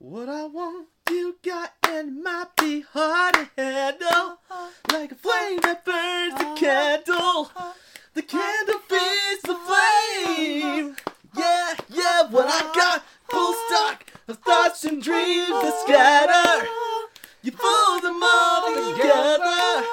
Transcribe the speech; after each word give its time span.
What 0.00 0.28
I 0.28 0.44
want, 0.44 0.86
you 1.10 1.38
got, 1.44 1.72
and 1.82 2.08
it 2.08 2.22
might 2.22 2.54
be 2.56 2.82
hard 2.82 3.34
to 3.34 3.48
handle. 3.56 4.38
Like 4.92 5.10
a 5.10 5.16
flame 5.16 5.58
that 5.62 5.84
burns 5.84 6.34
the 6.34 6.54
candle. 6.56 7.50
The 8.14 8.22
candle 8.22 8.78
feeds 8.88 9.42
the 9.42 9.56
flame. 9.56 10.94
Yeah, 11.36 11.74
yeah, 11.88 12.30
what 12.30 12.46
I 12.48 12.72
got, 12.76 13.04
full 13.28 13.54
stock 13.66 14.06
of 14.28 14.38
thoughts 14.38 14.84
and 14.84 15.02
dreams 15.02 15.48
that 15.48 15.80
scatter. 15.82 16.68
You 17.42 17.50
pull 17.50 18.00
them 18.00 18.22
all 18.22 18.68
together. 18.68 19.84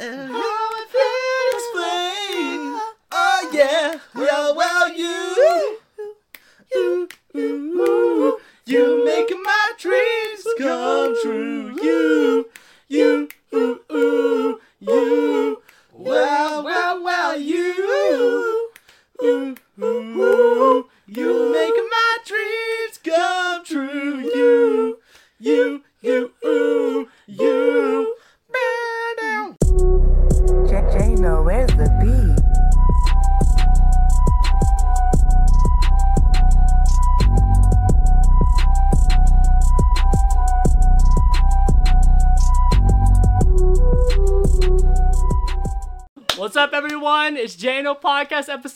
And 0.00 0.32
how 0.32 0.40
I 0.42 0.86
feel 0.90 1.54
explain. 1.54 2.80
Oh, 3.12 3.50
yeah, 3.52 4.00
well, 4.16 4.56
well, 4.56 4.92
you. 4.92 5.78
You, 6.74 7.08
you, 7.34 7.34
you 7.34 8.13
making 8.66 9.42
my 9.42 9.70
dreams 9.78 10.46
come 10.58 11.14
true. 11.22 11.76
You, 11.82 12.48
you, 12.88 13.28
ooh, 13.52 13.80
ooh, 13.92 14.60
you. 14.80 15.33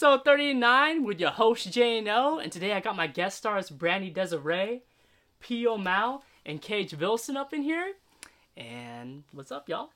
Episode 0.09 0.25
39 0.25 1.05
with 1.05 1.21
your 1.21 1.29
host, 1.29 1.69
JNO. 1.69 2.43
And 2.43 2.51
today 2.51 2.73
I 2.73 2.81
got 2.81 2.97
my 2.97 3.07
guest 3.07 3.37
stars, 3.37 3.69
Brandi 3.69 4.11
Desiree, 4.11 4.81
P 5.39 5.67
O'Mal, 5.67 6.25
and 6.47 6.63
Cage 6.63 6.95
Wilson 6.95 7.37
up 7.37 7.53
in 7.53 7.61
here. 7.61 7.93
And 8.57 9.25
what's 9.33 9.53
up, 9.53 9.69
y'all? 9.69 9.91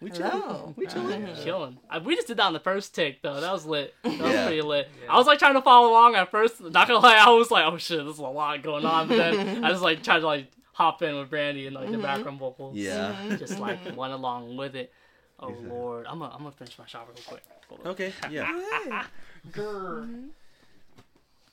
We 0.00 0.08
Hello. 0.08 0.30
chilling. 0.30 0.74
We 0.78 0.86
chilling. 0.86 1.28
Chilling. 1.44 1.78
I, 1.90 1.98
we 1.98 2.16
just 2.16 2.26
did 2.26 2.38
that 2.38 2.44
on 2.44 2.54
the 2.54 2.58
first 2.58 2.94
take, 2.94 3.20
though. 3.20 3.38
That 3.38 3.52
was 3.52 3.66
lit. 3.66 3.92
That 4.02 4.18
was 4.18 4.32
Yeah. 4.32 4.46
pretty 4.46 4.62
lit. 4.62 4.88
I 5.10 5.18
was 5.18 5.26
like 5.26 5.38
trying 5.38 5.52
to 5.52 5.60
follow 5.60 5.90
along 5.90 6.14
at 6.14 6.30
first. 6.30 6.62
Not 6.62 6.88
gonna 6.88 7.00
lie, 7.00 7.18
I 7.18 7.28
was 7.28 7.50
like, 7.50 7.70
oh 7.70 7.76
shit, 7.76 8.02
there's 8.02 8.16
a 8.16 8.22
lot 8.22 8.62
going 8.62 8.86
on. 8.86 9.08
But 9.08 9.18
then 9.18 9.62
I 9.62 9.68
just 9.68 9.82
like 9.82 10.02
tried 10.02 10.20
to 10.20 10.26
like 10.26 10.50
hop 10.72 11.02
in 11.02 11.18
with 11.18 11.30
Brandi 11.30 11.66
and 11.66 11.76
like 11.76 11.88
the 11.88 11.92
mm-hmm. 11.92 12.02
background 12.02 12.38
vocals. 12.38 12.76
Yeah. 12.76 13.14
Just 13.38 13.58
like 13.58 13.84
mm-hmm. 13.84 13.94
went 13.94 14.14
along 14.14 14.56
with 14.56 14.74
it. 14.74 14.90
Oh 15.38 15.54
lord, 15.68 16.06
I'm 16.06 16.20
gonna 16.20 16.32
I'm 16.32 16.38
gonna 16.38 16.52
finish 16.52 16.78
my 16.78 16.86
shower 16.86 17.04
real 17.08 17.22
quick. 17.26 17.42
Hold 17.68 17.80
on. 17.82 17.86
Okay. 17.88 18.14
Yeah. 18.30 19.04
Grr. 19.52 20.30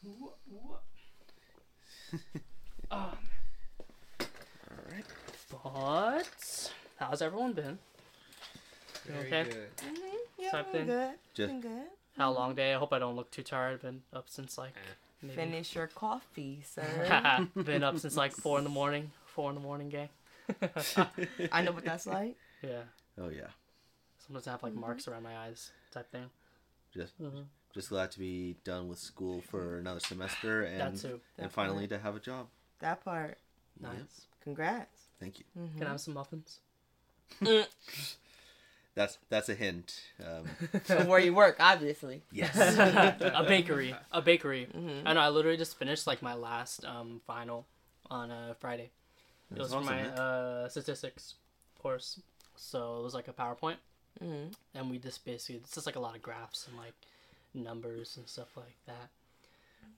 Mm-hmm. 0.06 0.26
Um, 2.92 3.18
All 4.20 4.28
right. 4.92 5.06
but 5.50 6.72
how's 6.98 7.22
everyone 7.22 7.54
been? 7.54 7.78
Very 9.06 9.28
Okay. 9.28 9.44
good. 9.50 9.78
Mm-hmm. 9.78 10.16
Yeah, 10.38 10.52
Type 10.52 10.66
I'm 10.68 10.72
thing. 10.74 10.86
good. 10.88 11.12
Just- 11.34 11.50
I'm 11.54 11.62
good. 11.62 11.84
How 12.18 12.30
mm-hmm. 12.30 12.40
long 12.40 12.56
day? 12.56 12.74
I 12.74 12.78
hope 12.78 12.92
I 12.92 13.00
don't 13.00 13.16
look 13.16 13.32
too 13.32 13.44
tired. 13.44 13.82
Been 13.82 14.02
up 14.14 14.26
since 14.28 14.58
like 14.58 14.74
eh. 14.76 14.94
maybe. 15.22 15.36
Finish 15.36 15.74
your 15.76 15.88
coffee, 15.88 16.64
sir. 16.66 17.48
been 17.56 17.84
up 17.84 17.98
since 18.00 18.18
like 18.18 18.34
four 18.34 18.58
in 18.58 18.66
the 18.66 18.70
morning. 18.70 19.12
Four 19.26 19.50
in 19.50 19.56
the 19.56 19.62
morning, 19.62 19.88
gang. 19.90 20.10
I 21.52 21.62
know 21.62 21.72
what 21.72 21.86
that's 21.86 22.06
like. 22.06 22.36
Yeah. 22.62 22.82
Oh 23.18 23.30
yeah. 23.30 23.48
Sometimes 24.26 24.48
I 24.48 24.52
have 24.52 24.64
like 24.64 24.74
marks 24.74 25.08
around 25.08 25.24
my 25.24 25.38
eyes, 25.38 25.72
type 25.92 26.12
thing. 26.12 26.30
Just 26.94 27.18
Mhm. 27.22 27.46
Just 27.74 27.90
glad 27.90 28.12
to 28.12 28.20
be 28.20 28.56
done 28.64 28.88
with 28.88 29.00
school 29.00 29.42
for 29.42 29.78
another 29.78 30.00
semester 30.00 30.64
and 30.64 30.96
That 30.96 31.02
too. 31.02 31.20
and 31.38 31.52
finally 31.52 31.88
to 31.88 31.98
have 32.00 32.16
a 32.16 32.20
job. 32.20 32.48
That 32.80 33.04
part. 33.04 33.38
Nice. 33.80 33.94
Yep. 33.94 34.08
Congrats. 34.44 35.02
Thank 35.20 35.40
you. 35.40 35.46
Can 35.78 35.88
I 35.88 35.92
have 35.92 36.02
some 36.02 36.14
muffins? 36.16 36.60
That's 38.94 39.18
that's 39.30 39.48
a 39.48 39.56
hint. 39.56 40.02
Um, 40.20 40.50
So 40.84 41.06
where 41.06 41.20
you 41.20 41.34
work, 41.34 41.56
obviously. 41.60 42.24
yes. 42.32 42.56
a 43.22 43.44
bakery. 43.48 43.96
A 44.12 44.22
bakery. 44.22 44.68
Mhm. 44.76 45.04
I 45.06 45.14
know. 45.14 45.22
I 45.22 45.30
literally 45.30 45.58
just 45.58 45.78
finished 45.78 46.08
like 46.08 46.22
my 46.22 46.34
last 46.34 46.84
um 46.84 47.22
final 47.26 47.66
on 48.10 48.32
uh, 48.32 48.54
Friday. 48.60 48.92
It 49.50 49.58
That's 49.58 49.74
was 49.74 49.86
for 49.86 49.90
my 49.94 50.08
uh, 50.08 50.68
statistics 50.70 51.36
course. 51.80 52.20
So 52.58 53.00
it 53.00 53.04
was 53.04 53.14
like 53.14 53.30
a 53.30 53.34
PowerPoint, 53.34 53.78
hmm 54.20 54.48
and 54.76 54.90
we 54.92 54.98
just 54.98 55.24
basically 55.24 55.56
it's 55.56 55.74
just 55.74 55.86
like 55.86 55.96
a 55.96 56.00
lot 56.02 56.16
of 56.16 56.22
graphs 56.22 56.68
and 56.68 56.76
like 56.78 56.94
numbers 57.54 58.18
and 58.18 58.28
stuff 58.28 58.56
like 58.56 58.78
that. 58.86 59.10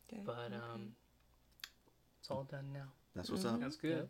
Okay. 0.10 0.22
But 0.26 0.52
um, 0.54 0.94
it's 2.20 2.30
all 2.30 2.44
done 2.50 2.66
now. 2.74 2.88
That's 3.16 3.30
what's 3.30 3.46
up. 3.46 3.60
That's 3.60 3.76
good. 3.76 4.08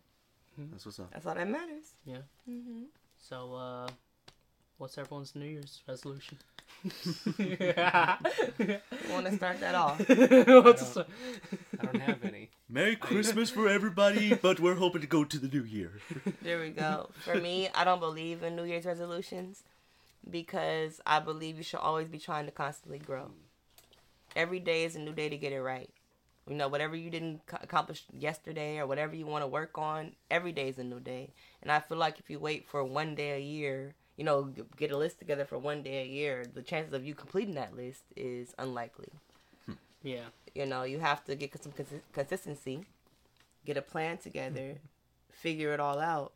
That's 0.58 0.86
what's 0.86 1.00
up. 1.00 1.12
That's 1.12 1.26
all 1.26 1.36
that 1.36 1.48
matters. 1.50 1.94
Yeah. 2.06 2.18
hmm 2.46 2.84
So 3.20 3.56
uh, 3.56 3.88
what's 4.78 4.98
everyone's 4.98 5.36
New 5.36 5.46
Year's 5.46 5.82
resolution? 5.88 6.38
Want 9.10 9.26
to 9.26 9.32
start 9.36 9.60
that 9.62 9.74
off? 9.74 10.00
What's 10.10 10.98
I 10.98 11.06
I 11.80 11.86
don't 11.86 12.00
have 12.02 12.24
any. 12.26 12.50
Merry 12.70 12.96
Christmas 12.98 13.50
for 13.50 13.70
everybody, 13.70 14.34
but 14.34 14.60
we're 14.60 14.76
hoping 14.76 15.00
to 15.02 15.08
go 15.08 15.24
to 15.24 15.40
the 15.40 15.48
new 15.48 15.64
year. 15.64 15.94
There 16.42 16.60
we 16.60 16.72
go. 16.72 17.10
For 17.24 17.36
me, 17.40 17.70
I 17.74 17.86
don't 17.86 18.00
believe 18.00 18.44
in 18.44 18.56
New 18.58 18.64
Year's 18.64 18.86
resolutions 18.86 19.64
because 20.30 21.02
I 21.06 21.20
believe 21.20 21.58
you 21.58 21.64
should 21.64 21.80
always 21.80 22.08
be 22.08 22.20
trying 22.20 22.46
to 22.46 22.52
constantly 22.52 23.00
grow. 23.00 23.32
Every 24.36 24.60
day 24.60 24.84
is 24.84 24.96
a 24.96 25.00
new 25.00 25.14
day 25.14 25.30
to 25.30 25.38
get 25.38 25.54
it 25.54 25.62
right. 25.62 25.90
You 26.48 26.56
know, 26.56 26.68
whatever 26.68 26.96
you 26.96 27.10
didn't 27.10 27.42
accomplish 27.62 28.04
yesterday 28.18 28.78
or 28.78 28.86
whatever 28.86 29.16
you 29.16 29.26
want 29.26 29.44
to 29.44 29.48
work 29.48 29.78
on, 29.78 30.14
every 30.30 30.52
day 30.52 30.68
is 30.68 30.78
a 30.78 30.84
new 30.84 31.00
day. 31.00 31.30
And 31.62 31.72
I 31.72 31.80
feel 31.80 31.98
like 31.98 32.20
if 32.20 32.30
you 32.30 32.40
wait 32.40 32.68
for 32.68 32.84
one 32.84 33.16
day 33.16 33.38
a 33.38 33.40
year, 33.40 33.96
you 34.18 34.26
know, 34.26 34.54
get 34.76 34.92
a 34.92 34.98
list 34.98 35.20
together 35.20 35.46
for 35.46 35.58
one 35.58 35.84
day 35.84 36.02
a 36.02 36.06
year, 36.06 36.46
the 36.54 36.62
chances 36.62 36.94
of 36.94 37.06
you 37.06 37.16
completing 37.16 37.56
that 37.56 37.76
list 37.76 38.04
is 38.16 38.54
unlikely. 38.60 39.10
Hmm. 39.66 39.74
yeah. 40.04 40.26
You 40.54 40.66
know, 40.66 40.84
you 40.84 41.00
have 41.00 41.24
to 41.26 41.36
get 41.36 41.64
some 41.64 41.72
consi- 41.72 42.02
consistency, 42.12 42.86
get 43.66 43.78
a 43.78 43.82
plan 43.82 44.18
together, 44.18 44.72
hmm. 44.74 44.88
figure 45.32 45.74
it 45.74 45.80
all 45.80 46.00
out, 46.00 46.34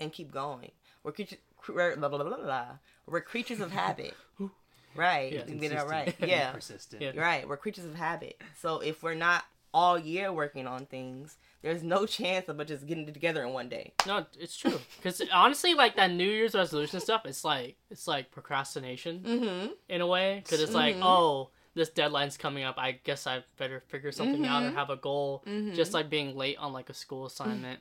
and 0.00 0.12
keep 0.12 0.32
going. 0.32 0.70
We're 1.02 1.12
creatures, 1.12 1.38
we're, 1.68 1.96
blah, 1.96 2.08
blah, 2.08 2.24
blah, 2.24 2.66
we're 3.06 3.20
creatures 3.20 3.60
of 3.60 3.70
habit. 3.70 4.14
right. 4.96 5.32
Yeah, 5.32 5.44
you 5.46 5.70
it 5.70 5.86
right. 5.88 6.14
Yeah. 6.20 6.50
Persistent. 6.52 7.02
Yeah. 7.02 7.12
Right. 7.20 7.48
We're 7.48 7.56
creatures 7.56 7.84
of 7.84 7.94
habit. 7.94 8.40
So 8.60 8.80
if 8.80 9.02
we're 9.02 9.14
not 9.14 9.44
all 9.74 9.98
year 9.98 10.32
working 10.32 10.66
on 10.66 10.86
things, 10.86 11.36
there's 11.62 11.82
no 11.82 12.06
chance 12.06 12.48
of 12.48 12.58
us 12.60 12.68
just 12.68 12.86
getting 12.86 13.06
it 13.06 13.14
together 13.14 13.44
in 13.44 13.52
one 13.52 13.68
day. 13.68 13.92
No, 14.06 14.24
it's 14.38 14.56
true. 14.56 14.78
Because 14.96 15.22
honestly, 15.32 15.74
like 15.74 15.96
that 15.96 16.10
New 16.10 16.28
Year's 16.28 16.54
resolution 16.54 17.00
stuff, 17.00 17.22
it's 17.26 17.44
like 17.44 17.76
it's 17.90 18.08
like 18.08 18.30
procrastination 18.30 19.20
Mm-hmm. 19.20 19.66
in 19.88 20.00
a 20.00 20.06
way. 20.06 20.40
Because 20.42 20.60
it's 20.62 20.72
like, 20.74 20.96
Mhm. 20.96 21.02
oh, 21.04 21.50
this 21.74 21.90
deadline's 21.90 22.36
coming 22.36 22.64
up. 22.64 22.76
I 22.78 22.92
guess 22.92 23.26
I 23.26 23.42
better 23.58 23.80
figure 23.88 24.10
something 24.10 24.46
out 24.46 24.64
or 24.64 24.70
Mhm. 24.70 24.74
have 24.74 24.90
a 24.90 24.96
goal. 24.96 25.42
Mhm. 25.46 25.74
Just 25.74 25.92
like 25.94 26.08
being 26.10 26.36
late 26.36 26.56
on 26.58 26.72
like 26.72 26.88
a 26.90 26.94
school 26.94 27.26
assignment 27.26 27.80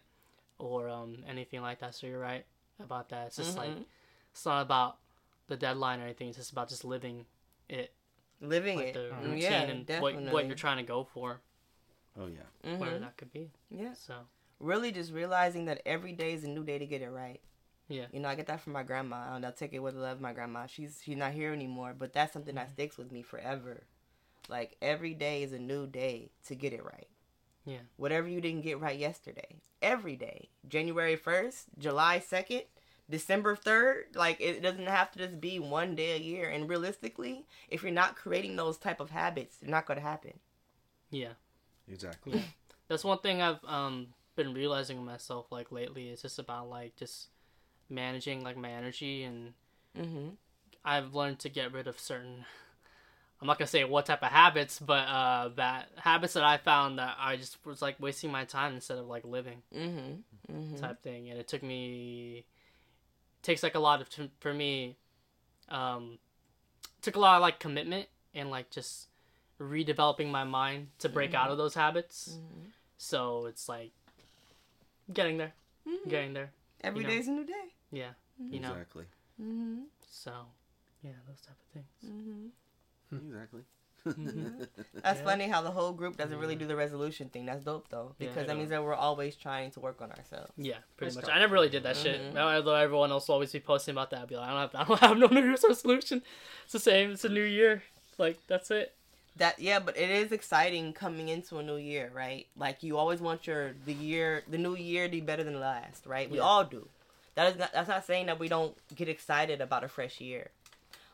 or 0.59 0.89
um 0.89 1.23
anything 1.27 1.61
like 1.61 1.79
that. 1.79 1.95
So 1.95 2.05
you're 2.07 2.19
right 2.19 2.45
about 2.83 3.09
that. 3.09 3.27
It's 3.27 3.37
just 3.37 3.57
like 3.57 3.69
Mhm. 3.69 3.85
it's 4.31 4.45
not 4.45 4.61
about 4.61 4.97
the 5.47 5.57
deadline 5.57 5.99
or 5.99 6.03
anything. 6.03 6.29
It's 6.29 6.37
just 6.37 6.51
about 6.51 6.69
just 6.69 6.85
living 6.85 7.25
it, 7.69 7.91
living 8.41 8.77
like 8.77 8.87
it. 8.87 8.93
the 8.93 9.11
Mm, 9.13 9.23
routine 9.23 9.41
yeah, 9.41 9.61
and 9.61 9.79
what 9.81 9.85
definitely. 9.85 10.31
what 10.31 10.45
you're 10.47 10.55
trying 10.55 10.77
to 10.77 10.83
go 10.83 11.03
for, 11.03 11.41
Oh 12.19 12.27
yeah. 12.27 12.43
whatever 12.77 12.97
Mhm. 12.97 13.01
that 13.01 13.17
could 13.17 13.31
be. 13.31 13.51
Yeah. 13.69 13.93
So 13.93 14.13
Really 14.59 14.91
just 14.91 15.13
realizing 15.13 15.65
that 15.65 15.81
every 15.85 16.13
day 16.13 16.33
is 16.33 16.43
a 16.43 16.47
new 16.47 16.63
day 16.63 16.79
to 16.79 16.85
get 16.87 17.01
it 17.03 17.09
right. 17.09 17.39
yeah, 17.89 18.05
You 18.11 18.19
know, 18.19 18.27
I 18.27 18.35
get 18.35 18.47
that 18.47 18.59
from 18.61 18.73
my 18.73 18.83
grandma, 18.83 19.35
and 19.35 19.45
I'll 19.45 19.51
take 19.51 19.71
it 19.73 19.79
with 19.79 19.95
love. 19.95 20.19
My 20.19 20.33
grandma, 20.33 20.65
she's 20.65 20.99
she's 21.03 21.15
not 21.17 21.31
here 21.33 21.53
anymore, 21.53 21.93
but 21.97 22.11
that's 22.11 22.33
something 22.33 22.55
that 22.55 22.71
sticks 22.71 22.97
with 22.97 23.11
me 23.11 23.21
forever. 23.21 23.83
Like 24.49 24.77
every 24.81 25.13
day 25.13 25.43
is 25.43 25.53
a 25.53 25.59
new 25.59 25.87
day 25.87 26.31
to 26.47 26.55
get 26.55 26.73
it 26.73 26.83
right. 26.83 27.07
Yeah. 27.67 27.81
Whatever 27.97 28.27
you 28.29 28.41
didn't 28.41 28.63
get 28.63 28.79
right 28.81 28.97
yesterday, 28.97 29.57
every 29.83 30.15
day, 30.17 30.49
January 30.67 31.15
first, 31.17 31.65
July 31.77 32.19
second, 32.19 32.63
December 33.09 33.55
third, 33.55 34.05
like 34.15 34.41
it 34.41 34.63
doesn't 34.63 34.87
have 34.87 35.11
to 35.13 35.19
just 35.19 35.41
be 35.41 35.59
one 35.59 35.95
day 35.95 36.15
a 36.15 36.19
year. 36.19 36.49
And 36.49 36.69
realistically, 36.69 37.45
if 37.69 37.83
you're 37.83 37.91
not 37.93 38.15
creating 38.17 38.55
those 38.57 38.77
type 38.79 38.99
of 39.01 39.11
habits, 39.11 39.57
they're 39.57 39.71
not 39.71 39.87
going 39.87 39.99
to 39.99 40.05
happen. 40.05 40.39
yeah. 41.11 41.33
Exactly. 41.89 42.43
That's 42.89 43.03
one 43.05 43.19
thing 43.19 43.41
I've 43.41 43.63
um 43.65 44.13
been 44.35 44.53
realizing 44.53 45.03
myself 45.05 45.51
like 45.51 45.71
lately. 45.71 46.09
It's 46.09 46.21
just 46.23 46.39
about 46.39 46.69
like 46.69 46.95
just 46.97 47.29
managing 47.89 48.43
like 48.43 48.57
my 48.57 48.71
energy 48.71 49.23
and 49.23 49.53
Mm-hmm. 49.97 50.29
I've 50.85 51.13
learned 51.13 51.39
to 51.39 51.49
get 51.49 51.71
rid 51.73 51.87
of 51.87 51.99
certain 51.99 52.45
I'm 53.39 53.45
not 53.47 53.59
gonna 53.59 53.67
say 53.67 53.83
what 53.83 54.05
type 54.07 54.23
of 54.23 54.29
habits, 54.31 54.79
but 54.79 55.07
uh, 55.07 55.49
that 55.57 55.89
habits 55.97 56.33
that 56.33 56.43
I 56.43 56.57
found 56.57 56.97
that 56.99 57.15
I 57.19 57.35
just 57.37 57.63
was 57.65 57.81
like 57.81 57.95
wasting 57.99 58.31
my 58.31 58.45
time 58.45 58.73
instead 58.73 58.97
of 58.97 59.07
like 59.07 59.23
living 59.25 59.61
Mm-hmm. 59.75 60.53
Mm-hmm. 60.55 60.75
type 60.77 61.01
thing, 61.03 61.29
and 61.29 61.39
it 61.39 61.47
took 61.47 61.61
me 61.63 62.45
takes 63.43 63.61
like 63.63 63.75
a 63.75 63.79
lot 63.79 64.01
of 64.01 64.09
t- 64.09 64.31
for 64.39 64.53
me. 64.53 64.95
Um, 65.69 66.17
took 67.01 67.15
a 67.15 67.19
lot 67.19 67.35
of 67.35 67.41
like 67.41 67.59
commitment 67.59 68.07
and 68.33 68.49
like 68.49 68.69
just 68.71 69.07
redeveloping 69.59 70.29
my 70.31 70.43
mind 70.43 70.87
to 70.99 71.09
break 71.09 71.33
out 71.33 71.51
of 71.51 71.57
those 71.57 71.73
habits. 71.75 72.37
Mhm. 72.39 72.71
So 72.97 73.45
it's 73.45 73.67
like 73.69 73.91
getting 75.13 75.37
there, 75.37 75.53
Mhm. 75.87 76.09
getting 76.09 76.33
there. 76.33 76.51
Every 76.81 77.01
you 77.01 77.07
know. 77.07 77.13
day's 77.13 77.27
a 77.27 77.31
new 77.31 77.45
day. 77.45 77.73
Yeah, 77.91 78.11
you 78.39 78.59
know. 78.59 78.71
Exactly. 78.71 79.05
Mm-hmm. 79.41 79.83
So 80.09 80.31
yeah, 81.03 81.11
those 81.27 81.41
type 81.41 81.55
of 81.61 81.73
things. 81.73 82.51
Mm-hmm. 83.13 83.27
Exactly. 83.33 83.61
Mhm. 84.07 84.67
That's 85.03 85.19
Yeah. 85.19 85.25
funny 85.25 85.47
how 85.49 85.61
the 85.61 85.71
whole 85.71 85.91
group 85.91 86.15
doesn't 86.15 86.37
really 86.37 86.55
do 86.55 86.65
the 86.65 86.77
resolution 86.77 87.27
thing. 87.27 87.45
That's 87.45 87.65
dope 87.65 87.89
though, 87.89 88.15
because 88.17 88.43
I 88.43 88.47
that 88.47 88.57
means 88.57 88.69
that 88.69 88.81
we're 88.81 88.93
always 88.93 89.35
trying 89.35 89.71
to 89.71 89.81
work 89.81 90.01
on 90.01 90.11
ourselves. 90.13 90.51
Yeah, 90.55 90.77
pretty 90.95 91.11
I 91.11 91.15
much. 91.15 91.23
stopped 91.25 91.35
I 91.35 91.39
never 91.41 91.53
really 91.53 91.67
did 91.67 91.83
that 91.83 91.97
Mhm. 91.97 92.03
shit. 92.03 92.37
Although 92.37 92.75
everyone 92.75 93.11
else 93.11 93.27
will 93.27 93.33
always 93.33 93.51
be 93.51 93.59
posting 93.59 93.91
about 93.93 94.11
that, 94.11 94.21
I'd 94.21 94.29
be 94.29 94.37
like, 94.37 94.47
I 94.49 94.51
don't 94.51 94.71
have, 94.71 94.75
I 94.75 94.83
don't 94.85 94.99
have 95.01 95.17
no 95.17 95.27
New 95.27 95.45
Year's 95.45 95.65
resolution. 95.67 96.23
It's 96.63 96.71
the 96.73 96.79
same. 96.79 97.11
It's 97.11 97.25
a 97.25 97.29
new 97.29 97.43
year. 97.43 97.83
Like 98.17 98.37
that's 98.47 98.71
it. 98.71 98.95
That 99.35 99.59
yeah, 99.59 99.79
but 99.79 99.97
it 99.97 100.09
is 100.09 100.31
exciting 100.31 100.93
coming 100.93 101.27
into 101.27 101.57
a 101.57 101.63
new 101.63 101.75
year, 101.75 102.09
right? 102.13 102.47
Like 102.55 102.83
you 102.83 102.97
always 102.97 103.19
want 103.19 103.45
your 103.45 103.73
the 103.85 103.93
year, 103.93 104.43
the 104.47 104.57
new 104.57 104.75
year 104.77 105.05
to 105.07 105.11
be 105.11 105.19
better 105.21 105.43
than 105.43 105.53
the 105.53 105.59
last, 105.59 106.05
right? 106.05 106.29
We 106.29 106.39
all 106.39 106.63
do. 106.63 106.87
That 107.35 107.51
is 107.51 107.59
not, 107.59 107.73
that's 107.73 107.89
not 107.89 108.05
saying 108.05 108.27
that 108.27 108.39
we 108.39 108.47
don't 108.47 108.75
get 108.95 109.09
excited 109.09 109.59
about 109.59 109.83
a 109.83 109.89
fresh 109.89 110.21
year, 110.21 110.51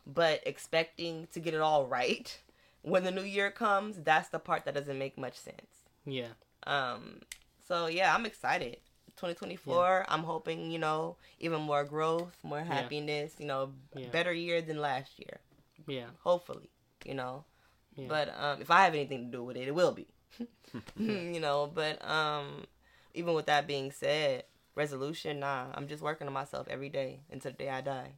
but 0.06 0.42
expecting 0.46 1.28
to 1.32 1.40
get 1.40 1.54
it 1.54 1.60
all 1.60 1.86
right 1.86 2.38
when 2.84 3.02
the 3.02 3.10
new 3.10 3.22
year 3.22 3.50
comes, 3.50 3.96
that's 4.02 4.28
the 4.28 4.38
part 4.38 4.66
that 4.66 4.74
doesn't 4.74 4.98
make 4.98 5.16
much 5.16 5.36
sense. 5.38 5.82
Yeah. 6.04 6.28
Um, 6.66 7.20
so 7.66 7.86
yeah, 7.86 8.14
I'm 8.14 8.26
excited. 8.26 8.76
2024. 9.16 10.04
I'm 10.08 10.22
hoping 10.24 10.70
you 10.70 10.78
know 10.78 11.16
even 11.40 11.62
more 11.62 11.84
growth, 11.84 12.36
more 12.42 12.60
happiness. 12.60 13.34
You 13.38 13.46
know, 13.46 13.72
Yeah. 13.94 14.08
better 14.08 14.32
year 14.32 14.60
than 14.60 14.80
last 14.80 15.18
year. 15.18 15.40
Yeah. 15.86 16.08
Hopefully, 16.22 16.68
you 17.04 17.14
know. 17.14 17.44
Yeah. 17.96 18.08
But 18.08 18.34
um, 18.38 18.60
if 18.60 18.70
I 18.70 18.84
have 18.84 18.94
anything 18.94 19.26
to 19.26 19.36
do 19.38 19.44
with 19.44 19.56
it, 19.56 19.68
it 19.68 19.74
will 19.74 19.92
be. 19.92 20.08
you 20.98 21.40
know. 21.40 21.70
But 21.72 22.06
um, 22.08 22.66
even 23.14 23.34
with 23.34 23.46
that 23.46 23.66
being 23.66 23.92
said, 23.92 24.44
resolution, 24.74 25.40
nah. 25.40 25.66
I'm 25.74 25.88
just 25.88 26.02
working 26.02 26.26
on 26.26 26.32
myself 26.34 26.66
every 26.68 26.90
day 26.90 27.20
until 27.30 27.52
the 27.52 27.56
day 27.58 27.70
I 27.70 27.80
die. 27.80 28.12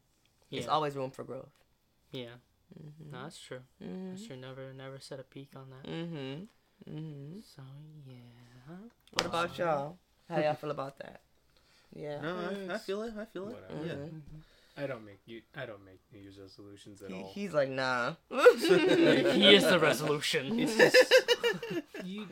Yeah. 0.51 0.61
There's 0.61 0.69
always 0.69 0.97
room 0.97 1.11
for 1.11 1.25
growth. 1.25 1.51
Yeah. 2.13 2.35
Mhm. 2.79 3.13
No, 3.13 3.23
that's 3.23 3.39
true. 3.39 3.61
Mhm. 3.83 4.11
That's 4.11 4.27
true. 4.27 4.37
Never, 4.37 4.73
never 4.73 4.99
set 4.99 5.21
a 5.21 5.23
peak 5.25 5.51
on 5.57 5.71
that. 5.71 5.89
Mm-hmm. 5.91 6.45
Mm-hmm. 6.91 7.41
So 7.55 7.63
yeah. 8.07 8.77
What 9.13 9.27
about 9.27 9.57
y'all? 9.59 9.99
How 10.29 10.39
y'all 10.41 10.55
feel 10.55 10.71
about 10.73 10.99
that? 10.99 11.21
Yeah. 11.95 12.21
No, 12.21 12.37
I, 12.71 12.75
I 12.75 12.79
feel 12.79 13.03
it. 13.03 13.15
I 13.19 13.25
feel 13.25 13.49
it. 13.49 13.55
Whatever. 13.55 13.87
Yeah. 13.87 13.93
Mhm. 13.95 14.21
I 14.79 14.87
don't 14.87 15.07
make 15.07 15.21
you. 15.25 15.41
I 15.57 15.65
don't 15.65 15.85
make 15.87 16.01
New 16.13 16.19
Year's 16.21 16.39
resolutions 16.39 17.01
at 17.01 17.11
He, 17.11 17.15
all. 17.23 17.31
he's 17.33 17.55
like, 17.55 17.71
nah. 17.71 18.15
he 18.31 19.55
is 19.55 19.65
the 19.65 19.79
resolution. 19.81 20.59
It's 20.61 20.77
just 20.77 21.15
you. 22.05 22.27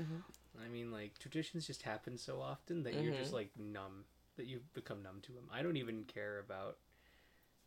I 0.63 0.69
mean, 0.69 0.91
like 0.91 1.19
traditions 1.19 1.67
just 1.67 1.83
happen 1.83 2.19
so 2.19 2.41
often 2.41 2.83
that 2.83 2.95
you're 2.95 3.15
just 3.15 3.31
Mhm. 3.31 3.35
like 3.35 3.51
numb. 3.59 4.05
That 4.37 4.47
you've 4.47 4.73
become 4.75 5.03
numb 5.03 5.21
to 5.23 5.33
them. 5.33 5.45
I 5.53 5.63
don't 5.63 5.77
even 5.77 6.05
care 6.05 6.39
about. 6.41 6.77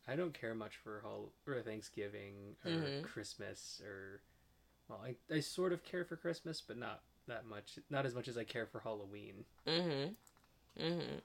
I 0.08 0.16
don't 0.16 0.34
care 0.34 0.56
much 0.56 0.78
for 0.78 1.02
hol- 1.02 1.34
or 1.46 1.62
Thanksgiving 1.62 2.56
or 2.66 2.72
Mhm. 2.72 3.04
Christmas 3.04 3.82
or. 3.86 4.22
Well, 4.88 5.02
I 5.04 5.16
I 5.34 5.42
sort 5.42 5.74
of 5.74 5.84
care 5.84 6.06
for 6.06 6.16
Christmas, 6.16 6.62
but 6.62 6.78
not 6.78 7.04
that 7.28 7.46
much. 7.46 7.78
Not 7.90 8.06
as 8.06 8.16
much 8.16 8.28
as 8.30 8.38
I 8.38 8.46
care 8.46 8.66
for 8.66 8.80
Halloween. 8.80 9.46
Mm-hmm. 9.66 10.82
Mm-hmm. 10.82 11.18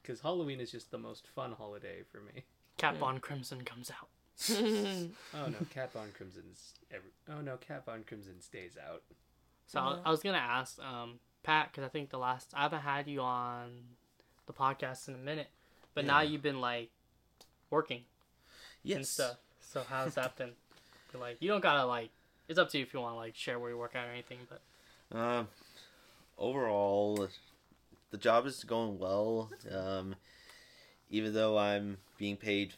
Because 0.00 0.20
Halloween 0.20 0.60
is 0.60 0.70
just 0.70 0.90
the 0.90 0.98
most 0.98 1.26
fun 1.28 1.52
holiday 1.52 2.02
for 2.10 2.20
me. 2.20 2.44
Cat 2.78 2.96
Von 2.96 3.20
Crimson 3.20 3.62
comes 3.64 3.90
out. 3.90 4.08
Oh 5.34 5.46
no, 5.46 5.58
Cat 5.70 5.92
Von 5.92 6.10
Crimson's 6.12 6.74
every. 6.90 7.10
Oh 7.28 7.40
no, 7.40 7.56
Cat 7.58 7.84
Von 7.84 8.04
Crimson 8.04 8.40
stays 8.40 8.76
out. 8.78 9.02
So 9.66 9.80
I- 9.80 9.94
Yeah. 9.96 10.02
I 10.06 10.10
was 10.10 10.22
gonna 10.22 10.38
ask 10.38 10.78
um, 10.80 11.20
Pat 11.42 11.70
because 11.70 11.84
I 11.84 11.88
think 11.88 12.10
the 12.10 12.18
last 12.18 12.52
I 12.54 12.62
haven't 12.62 12.80
had 12.80 13.06
you 13.06 13.20
on 13.20 13.96
the 14.46 14.52
podcast 14.52 15.08
in 15.08 15.14
a 15.14 15.18
minute, 15.18 15.48
but 15.94 16.04
now 16.04 16.20
you've 16.22 16.42
been 16.42 16.60
like 16.60 16.90
working 17.70 18.04
and 18.84 18.90
Yes. 19.00 19.08
stuff. 19.10 19.36
So 19.60 19.82
how's 19.88 20.14
that 20.14 20.36
been? 20.36 20.52
But, 21.12 21.20
like 21.20 21.36
you 21.40 21.48
don't 21.48 21.62
gotta 21.62 21.84
like. 21.84 22.10
It's 22.48 22.58
up 22.58 22.68
to 22.70 22.78
you 22.78 22.84
if 22.84 22.92
you 22.92 23.00
want 23.00 23.14
to 23.14 23.16
like 23.16 23.34
share 23.34 23.58
where 23.58 23.70
you 23.70 23.78
work 23.78 23.94
at 23.96 24.06
or 24.06 24.10
anything. 24.12 24.38
But 24.48 25.16
Um, 25.16 25.48
overall, 26.38 27.28
the 28.10 28.18
job 28.18 28.46
is 28.46 28.64
going 28.64 28.98
well. 28.98 29.50
Um, 29.70 30.16
even 31.10 31.32
though 31.34 31.58
I'm 31.58 31.98
being 32.18 32.36
paid 32.36 32.72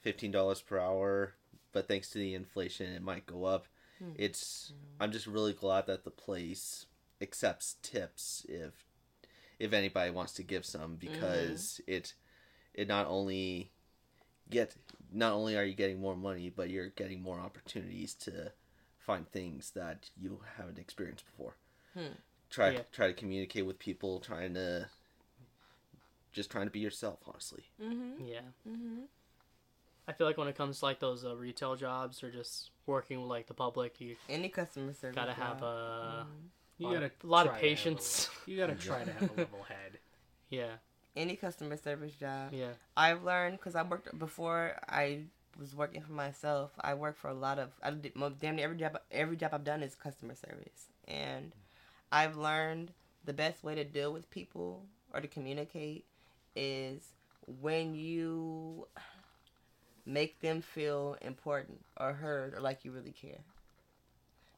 fifteen 0.00 0.30
dollars 0.30 0.60
per 0.60 0.78
hour, 0.78 1.34
but 1.72 1.88
thanks 1.88 2.10
to 2.10 2.18
the 2.18 2.34
inflation, 2.34 2.92
it 2.92 3.02
might 3.02 3.26
go 3.26 3.44
up. 3.44 3.66
Hmm. 3.98 4.12
It's 4.14 4.72
I'm 5.00 5.12
just 5.12 5.26
really 5.26 5.52
glad 5.52 5.86
that 5.86 6.04
the 6.04 6.10
place 6.10 6.86
accepts 7.20 7.76
tips 7.82 8.46
if 8.48 8.84
if 9.58 9.72
anybody 9.72 10.10
wants 10.10 10.32
to 10.34 10.42
give 10.42 10.64
some 10.64 10.96
because 10.96 11.80
it 11.86 12.14
it 12.72 12.88
not 12.88 13.06
only 13.06 13.72
get 14.50 14.76
not 15.12 15.32
only 15.32 15.56
are 15.56 15.64
you 15.64 15.74
getting 15.74 16.00
more 16.00 16.16
money, 16.16 16.50
but 16.50 16.70
you're 16.70 16.88
getting 16.90 17.22
more 17.22 17.38
opportunities 17.40 18.14
to 18.14 18.52
find 18.98 19.28
things 19.30 19.70
that 19.72 20.10
you 20.20 20.40
haven't 20.56 20.78
experienced 20.78 21.24
before. 21.26 21.54
Hmm. 21.94 22.14
Try 22.50 22.72
Yeah. 22.74 22.82
try 22.92 23.06
to 23.08 23.14
communicate 23.14 23.66
with 23.66 23.78
people, 23.78 24.20
trying 24.20 24.54
to 24.54 24.88
just 26.32 26.50
trying 26.50 26.66
to 26.66 26.70
be 26.70 26.80
yourself, 26.80 27.18
honestly. 27.26 27.64
Mhm. 27.80 28.28
yeah, 28.28 28.40
Mhm. 28.66 29.08
I 30.08 30.12
feel 30.12 30.26
like 30.26 30.36
when 30.38 30.48
it 30.48 30.56
comes 30.56 30.80
to 30.80 30.84
like 30.84 30.98
those 30.98 31.24
uh, 31.24 31.36
retail 31.36 31.76
jobs 31.76 32.22
or 32.22 32.30
just 32.30 32.70
working 32.86 33.20
with 33.20 33.28
like 33.30 33.46
the 33.46 33.54
public, 33.54 34.00
you 34.00 34.16
Any 34.28 34.48
customer 34.48 34.92
service. 34.92 35.16
gotta 35.16 35.32
have 35.34 35.58
job. 35.58 35.62
a 35.62 36.26
You 36.78 36.86
lot, 36.86 36.94
gotta 36.94 37.10
a 37.22 37.26
lot 37.26 37.46
of 37.46 37.52
try 37.52 37.60
to 37.60 37.66
have 37.66 37.66
a 37.66 37.66
patience. 37.66 38.30
you 38.46 38.56
gotta 38.56 38.74
try 38.74 39.04
to 39.04 39.12
have 39.12 39.28
a 39.28 39.32
level 39.32 39.62
head. 39.64 39.98
yeah, 40.50 40.72
any 41.16 41.36
customer 41.36 41.76
service 41.76 42.14
job. 42.14 42.52
yeah, 42.52 42.72
I've 42.96 43.22
learned 43.24 43.58
because 43.58 43.74
I 43.74 43.82
worked 43.82 44.16
before 44.18 44.76
I 44.88 45.24
was 45.58 45.74
working 45.74 46.00
for 46.02 46.12
myself. 46.12 46.70
I 46.80 46.94
worked 46.94 47.18
for 47.18 47.28
a 47.28 47.34
lot 47.34 47.58
of 47.58 47.70
I 47.82 47.90
did, 47.90 48.14
mo- 48.16 48.30
damn 48.30 48.56
near 48.56 48.64
every 48.66 48.76
job. 48.78 48.98
Every 49.10 49.36
job 49.36 49.50
I've 49.52 49.64
done 49.64 49.82
is 49.82 49.94
customer 49.94 50.34
service, 50.34 50.88
and 51.08 51.52
I've 52.12 52.36
learned 52.36 52.92
the 53.24 53.32
best 53.32 53.62
way 53.64 53.74
to 53.74 53.84
deal 53.84 54.12
with 54.12 54.30
people 54.30 54.84
or 55.12 55.20
to 55.20 55.28
communicate 55.28 56.04
is 56.56 57.02
when 57.60 57.94
you 57.94 58.86
make 60.06 60.40
them 60.40 60.60
feel 60.62 61.16
important 61.20 61.84
or 61.98 62.12
heard 62.14 62.54
or 62.54 62.60
like 62.60 62.84
you 62.84 62.92
really 62.92 63.12
care. 63.12 63.40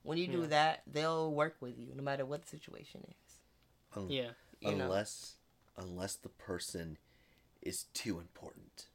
When 0.05 0.19
you 0.19 0.27
do 0.27 0.43
Yeah. 0.43 0.47
that, 0.49 0.83
they'll 0.87 1.33
work 1.33 1.57
with 1.61 1.79
you 1.79 1.95
no 1.95 2.03
matter 2.03 2.25
what 2.25 2.43
the 2.43 2.49
situation 2.49 3.05
is. 3.09 3.35
Un- 3.97 4.11
yeah, 4.11 4.31
You 4.61 4.75
know? 4.77 4.85
unless 4.87 5.37
unless 5.77 6.17
the 6.17 6.29
person 6.29 6.99
is 7.63 7.85
too 7.95 8.19
important. 8.19 8.87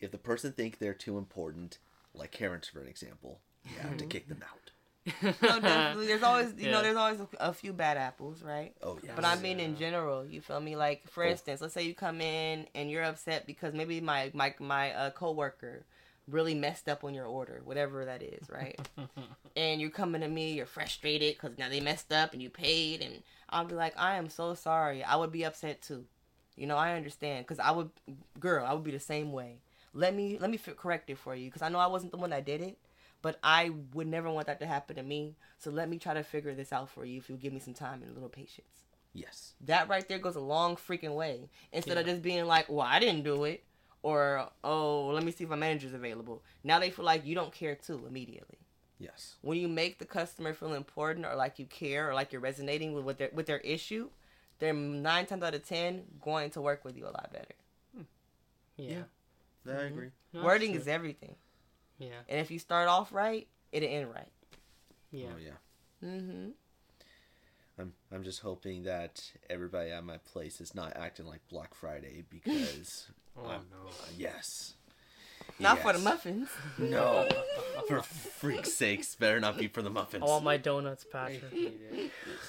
If 0.00 0.10
the 0.10 0.18
person 0.18 0.52
think 0.52 0.78
they're 0.78 0.94
too 0.94 1.18
important, 1.18 1.78
like 2.14 2.32
Karen 2.32 2.60
for 2.72 2.80
an 2.80 2.88
example, 2.88 3.40
you 3.64 3.78
have 3.78 3.96
to 3.98 4.04
kick 4.04 4.28
them 4.28 4.42
out. 4.42 4.70
No, 5.42 5.60
definitely. 5.60 6.06
There's 6.06 6.22
always, 6.22 6.54
you 6.54 6.64
Yeah. 6.64 6.70
know, 6.72 6.82
there's 6.82 6.96
always 6.96 7.20
a, 7.20 7.28
a 7.40 7.52
few 7.52 7.72
bad 7.72 7.96
apples, 7.96 8.42
right? 8.42 8.74
Oh 8.82 8.98
yeah. 9.02 9.12
But 9.14 9.24
I 9.24 9.36
mean 9.36 9.60
in 9.60 9.76
general, 9.76 10.24
you 10.26 10.40
feel 10.40 10.60
me? 10.60 10.76
Like 10.76 11.08
for 11.10 11.24
Oh. 11.24 11.28
instance, 11.28 11.60
let's 11.60 11.74
say 11.74 11.82
you 11.82 11.94
come 11.94 12.20
in 12.20 12.66
and 12.74 12.90
you're 12.90 13.04
upset 13.04 13.46
because 13.46 13.74
maybe 13.74 14.00
my 14.00 14.30
my 14.34 14.54
my 14.58 14.92
uh, 14.92 15.10
coworker 15.10 15.84
really 16.28 16.54
messed 16.54 16.88
up 16.88 17.04
on 17.04 17.12
your 17.14 17.26
order, 17.26 17.60
whatever 17.64 18.04
that 18.06 18.22
is, 18.22 18.48
right? 18.48 18.80
and 19.56 19.80
you're 19.80 19.90
coming 19.90 20.22
to 20.22 20.28
me, 20.28 20.54
you're 20.54 20.66
frustrated 20.66 21.34
because 21.34 21.58
now 21.58 21.68
they 21.68 21.80
messed 21.80 22.12
up 22.12 22.32
and 22.32 22.42
you 22.42 22.48
paid, 22.50 23.02
and 23.02 23.22
I'll 23.50 23.66
be 23.66 23.74
like, 23.74 23.94
I 23.98 24.16
am 24.16 24.28
so 24.30 24.54
sorry. 24.54 25.04
I 25.04 25.16
would 25.16 25.32
be 25.32 25.44
upset 25.44 25.82
too. 25.82 26.04
You 26.56 26.66
know, 26.66 26.76
I 26.76 26.94
understand 26.94 27.44
because 27.46 27.58
I 27.58 27.70
would, 27.72 27.90
girl, 28.38 28.64
I 28.64 28.72
would 28.72 28.84
be 28.84 28.90
the 28.92 29.00
same 29.00 29.32
way. 29.32 29.58
Let 29.92 30.14
me 30.14 30.38
let 30.38 30.50
me 30.50 30.58
correct 30.58 31.10
it 31.10 31.18
for 31.18 31.34
you 31.34 31.46
because 31.46 31.62
I 31.62 31.68
know 31.68 31.78
I 31.78 31.86
wasn't 31.86 32.12
the 32.12 32.18
one 32.18 32.30
that 32.30 32.44
did 32.44 32.60
it, 32.60 32.78
but 33.22 33.38
I 33.42 33.70
would 33.92 34.06
never 34.08 34.30
want 34.30 34.46
that 34.46 34.60
to 34.60 34.66
happen 34.66 34.96
to 34.96 35.02
me. 35.02 35.36
So 35.58 35.70
let 35.70 35.88
me 35.88 35.98
try 35.98 36.14
to 36.14 36.22
figure 36.24 36.54
this 36.54 36.72
out 36.72 36.90
for 36.90 37.04
you 37.04 37.18
if 37.18 37.28
you 37.30 37.36
give 37.36 37.52
me 37.52 37.60
some 37.60 37.74
time 37.74 38.02
and 38.02 38.10
a 38.10 38.14
little 38.14 38.28
patience. 38.28 38.84
yes. 39.12 39.54
That 39.60 39.88
right 39.88 40.06
there 40.08 40.18
goes 40.18 40.36
a 40.36 40.40
long 40.40 40.76
freaking 40.76 41.14
way. 41.14 41.48
Instead 41.72 41.98
of 41.98 42.06
just 42.06 42.22
being 42.22 42.44
like, 42.46 42.68
well, 42.68 42.86
I 42.86 42.98
didn't 43.00 43.22
do 43.24 43.44
it, 43.44 43.64
or 44.02 44.48
oh, 44.62 45.08
let 45.08 45.24
me 45.24 45.32
see 45.32 45.44
if 45.44 45.50
my 45.50 45.56
manager's 45.56 45.94
available. 45.94 46.42
Now 46.62 46.78
they 46.78 46.90
feel 46.90 47.04
like 47.04 47.24
you 47.26 47.34
don't 47.34 47.52
care 47.52 47.74
too 47.74 48.04
immediately 48.06 48.58
Yes. 48.98 49.36
when 49.42 49.58
you 49.58 49.68
make 49.68 49.98
the 49.98 50.04
customer 50.04 50.54
feel 50.54 50.72
important 50.74 51.26
or 51.26 51.34
like 51.34 51.58
you 51.58 51.66
care 51.66 52.08
or 52.10 52.14
like 52.14 52.32
you're 52.32 52.40
resonating 52.40 52.92
with 52.94 53.04
what 53.04 53.18
their 53.18 53.30
with 53.32 53.46
their 53.46 53.58
issue, 53.60 54.10
they're 54.58 54.72
nine 54.72 55.26
times 55.26 55.42
out 55.42 55.54
of 55.54 55.66
ten 55.66 56.02
going 56.20 56.50
to 56.50 56.60
work 56.60 56.84
with 56.84 56.96
you 56.96 57.04
a 57.04 57.10
lot 57.10 57.30
better. 57.32 58.06
yeah. 58.76 59.02
I 59.66 59.70
Mm-hmm. 59.70 59.86
agree. 59.86 60.10
No, 60.34 60.42
Wording 60.44 60.72
true. 60.72 60.80
is 60.82 60.88
everything, 60.88 61.36
yeah, 61.98 62.08
and 62.28 62.38
if 62.38 62.50
you 62.50 62.58
start 62.58 62.86
off 62.86 63.12
right, 63.14 63.46
it'll 63.72 63.88
end 63.88 64.12
right. 64.12 64.30
Yeah. 65.10 65.28
Oh 65.34 65.38
yeah. 65.38 66.06
Mm-hmm. 66.08 66.48
I'm 67.78 67.92
I'm 68.12 68.24
just 68.24 68.40
hoping 68.40 68.82
that 68.84 69.22
everybody 69.48 69.90
at 69.90 70.04
my 70.04 70.18
place 70.18 70.60
is 70.60 70.74
not 70.74 70.96
acting 70.96 71.24
like 71.26 71.40
Black 71.48 71.72
Friday 71.74 72.24
because 72.28 73.08
Oh 73.38 73.46
I'm- 73.46 73.66
no. 73.70 73.90
yes. 74.18 74.74
Not 75.58 75.78
for 75.80 75.92
the 75.92 75.98
muffins. 76.00 76.48
No. 76.78 77.28
for 77.88 78.02
freak's 78.02 78.72
sakes, 78.72 79.14
better 79.14 79.38
not 79.40 79.56
be 79.56 79.68
for 79.68 79.82
the 79.82 79.90
muffins. 79.90 80.22
I 80.22 80.26
want 80.26 80.44
my 80.44 80.56
donuts, 80.56 81.04
I 81.14 81.16
Patrick. 81.16 81.52
hate 81.52 81.80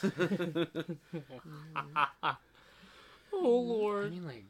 it. 0.04 0.98
oh 2.24 2.38
I 3.34 3.42
Lord. 3.42 4.12
mean, 4.12 4.26
like, 4.26 4.46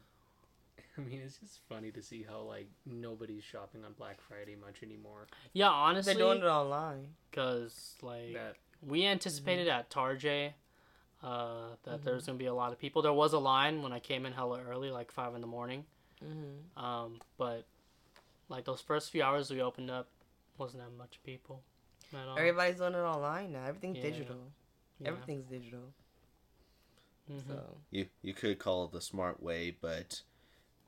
I 0.96 1.00
mean, 1.02 1.20
it's 1.24 1.38
just 1.38 1.60
funny 1.68 1.90
to 1.92 2.02
see 2.02 2.24
how 2.28 2.40
like 2.40 2.68
nobody's 2.86 3.44
shopping 3.44 3.84
on 3.84 3.92
Black 3.98 4.18
Friday 4.20 4.56
much 4.56 4.82
anymore. 4.82 5.26
Yeah, 5.52 5.68
honestly, 5.70 6.14
They're 6.14 6.22
doing 6.22 6.38
it 6.38 6.44
online. 6.46 7.08
because 7.30 7.94
like 8.02 8.32
That 8.34 8.56
we 8.86 9.04
anticipated 9.04 9.68
at 9.68 9.90
Tarjay 9.90 10.52
uh, 11.22 11.70
that 11.84 12.04
there 12.04 12.14
was 12.14 12.26
gonna 12.26 12.38
be 12.38 12.46
a 12.46 12.54
lot 12.54 12.72
of 12.72 12.78
people. 12.78 13.02
There 13.02 13.12
was 13.12 13.32
a 13.32 13.38
line 13.38 13.82
when 13.82 13.92
I 13.92 13.98
came 13.98 14.24
in 14.26 14.32
hella 14.32 14.60
early, 14.68 14.90
like 14.90 15.10
five 15.10 15.34
in 15.34 15.40
the 15.40 15.46
morning. 15.46 15.84
Mm-hmm. 16.24 16.82
Um, 16.82 17.20
but 17.36 17.66
like 18.48 18.64
those 18.64 18.80
first 18.80 19.10
few 19.10 19.22
hours 19.22 19.50
we 19.50 19.60
opened 19.60 19.90
up, 19.90 20.08
wasn't 20.58 20.82
that 20.82 20.92
much 20.96 21.20
people 21.24 21.62
at 22.12 22.26
all. 22.28 22.38
Everybody's 22.38 22.76
doing 22.76 22.94
it 22.94 22.98
online 22.98 23.52
now. 23.52 23.64
Everything's 23.64 23.98
Yeah. 23.98 24.02
digital. 24.02 24.52
Yeah. 24.98 25.08
Everything's 25.08 25.46
digital. 25.46 25.92
Mhm. 27.30 27.46
So 27.48 27.80
You 27.90 28.08
you 28.22 28.34
could 28.34 28.58
call 28.58 28.84
it 28.84 28.92
the 28.92 29.00
smart 29.00 29.42
way, 29.42 29.70
but 29.70 30.22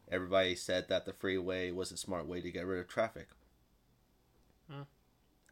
everybody 0.08 0.54
said 0.54 0.88
that 0.88 1.04
the 1.04 1.12
freeway 1.12 1.70
was 1.70 1.90
a 1.92 1.96
smart 1.96 2.26
way 2.26 2.40
to 2.40 2.50
get 2.50 2.64
rid 2.66 2.80
of 2.80 2.88
traffic. 2.88 3.28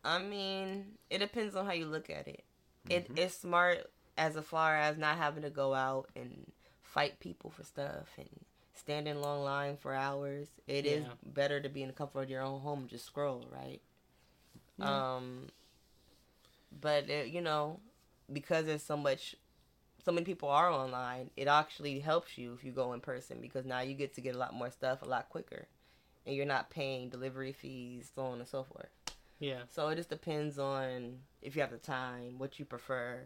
I 0.04 0.22
mean, 0.22 0.98
it 1.10 1.18
depends 1.18 1.56
on 1.56 1.66
how 1.66 1.72
you 1.72 1.86
look 1.86 2.10
at 2.10 2.28
it. 2.28 2.44
It 2.88 3.10
it's 3.16 3.38
smart 3.38 3.90
as 4.16 4.36
far 4.44 4.76
as 4.76 4.96
not 4.96 5.16
having 5.18 5.42
to 5.42 5.50
go 5.50 5.74
out 5.74 6.08
and 6.14 6.52
fight 6.82 7.18
people 7.18 7.50
for 7.50 7.64
stuff 7.64 8.06
and 8.16 8.28
stand 8.78 9.08
in 9.08 9.20
long 9.20 9.42
line 9.42 9.76
for 9.76 9.94
hours. 9.94 10.48
It 10.66 10.86
is 10.86 11.04
Yeah. 11.04 11.12
better 11.24 11.60
to 11.60 11.68
be 11.68 11.82
in 11.82 11.88
the 11.88 11.94
comfort 11.94 12.22
of 12.22 12.30
your 12.30 12.42
own 12.42 12.60
home 12.60 12.80
and 12.80 12.88
just 12.88 13.04
scroll, 13.06 13.46
right? 13.50 13.80
Um, 14.80 15.48
but 16.70 17.08
it, 17.08 17.28
you 17.28 17.40
know, 17.40 17.80
because 18.32 18.66
there's 18.66 18.82
so 18.82 18.96
much, 18.96 19.34
so 20.04 20.12
many 20.12 20.24
people 20.24 20.48
are 20.48 20.70
online. 20.70 21.30
It 21.36 21.48
actually 21.48 22.00
helps 22.00 22.36
you 22.36 22.52
if 22.52 22.64
you 22.64 22.72
go 22.72 22.92
in 22.92 23.00
person 23.00 23.38
because 23.40 23.64
now 23.64 23.80
you 23.80 23.94
get 23.94 24.14
to 24.14 24.20
get 24.20 24.34
a 24.34 24.38
lot 24.38 24.54
more 24.54 24.70
stuff 24.70 25.02
a 25.02 25.06
lot 25.06 25.28
quicker, 25.28 25.68
and 26.26 26.34
you're 26.36 26.46
not 26.46 26.70
paying 26.70 27.08
delivery 27.08 27.52
fees, 27.52 28.10
so 28.14 28.22
on 28.22 28.38
and 28.38 28.48
so 28.48 28.64
forth. 28.64 28.90
Yeah. 29.38 29.62
So 29.68 29.88
it 29.88 29.96
just 29.96 30.10
depends 30.10 30.58
on 30.58 31.20
if 31.42 31.54
you 31.56 31.62
have 31.62 31.70
the 31.70 31.78
time, 31.78 32.38
what 32.38 32.58
you 32.58 32.64
prefer. 32.64 33.24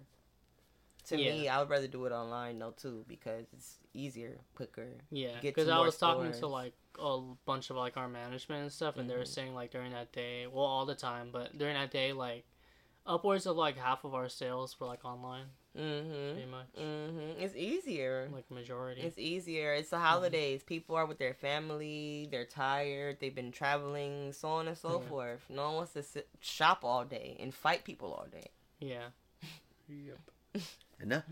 To 1.07 1.19
Yeah. 1.19 1.33
me, 1.33 1.49
I 1.49 1.59
would 1.61 1.71
rather 1.71 1.89
do 1.89 2.05
it 2.07 2.13
online 2.13 2.59
though 2.59 2.73
too 2.73 3.05
because 3.09 3.47
it's 3.53 3.79
easier, 3.95 4.39
quicker. 4.55 4.89
Yeah, 5.11 5.41
because 5.41 5.69
I 5.69 5.77
more 5.77 5.87
was 5.87 5.99
talking 5.99 6.33
to 6.33 6.47
like 6.47 6.75
a 6.99 7.21
bunch 7.47 7.71
of 7.71 7.77
like 7.77 7.97
our 7.97 8.09
management 8.09 8.63
and 8.63 8.73
stuff, 8.73 8.97
and 8.97 9.09
they 9.09 9.17
were 9.17 9.23
Mhm. 9.23 9.29
saying 9.29 9.55
like 9.55 9.71
during 9.71 9.93
that 9.93 10.13
day, 10.13 10.47
well, 10.47 10.65
all 10.65 10.87
the 10.87 10.95
time, 10.95 11.31
but 11.33 11.57
during 11.59 11.75
that 11.75 11.91
day, 11.91 12.13
like 12.13 12.45
upwards 13.07 13.47
of 13.47 13.57
like 13.57 13.77
half 13.77 14.05
of 14.05 14.15
our 14.15 14.29
sales 14.29 14.79
were 14.79 14.87
like 14.87 15.05
online, 15.05 15.47
Mm-hmm. 15.77 16.33
pretty 16.35 16.51
much, 16.51 16.67
Mm-hmm. 16.77 17.41
It's 17.41 17.55
easier. 17.57 18.29
like 18.33 18.51
majority. 18.51 19.01
It's 19.03 19.19
easier. 19.19 19.73
It's 19.73 19.91
the 19.91 19.99
holidays. 19.99 20.63
People 20.63 20.97
are 20.97 21.07
with 21.07 21.19
their 21.19 21.33
family. 21.35 22.29
They're 22.31 22.45
tired. 22.45 23.19
They've 23.21 23.35
been 23.35 23.53
traveling, 23.53 24.33
so 24.33 24.49
on 24.49 24.69
and 24.69 24.77
so 24.77 25.01
Yeah. 25.01 25.09
forth. 25.09 25.49
No 25.49 25.67
one 25.67 25.75
wants 25.77 25.93
to 25.95 26.03
sit, 26.03 26.29
shop 26.41 26.85
all 26.85 27.05
day 27.05 27.37
and 27.41 27.55
fight 27.55 27.85
people 27.85 28.13
all 28.13 28.27
day. 28.27 28.51
yeah. 28.81 29.11
yep. 29.89 30.19
And 30.55 31.09
now, 31.11 31.23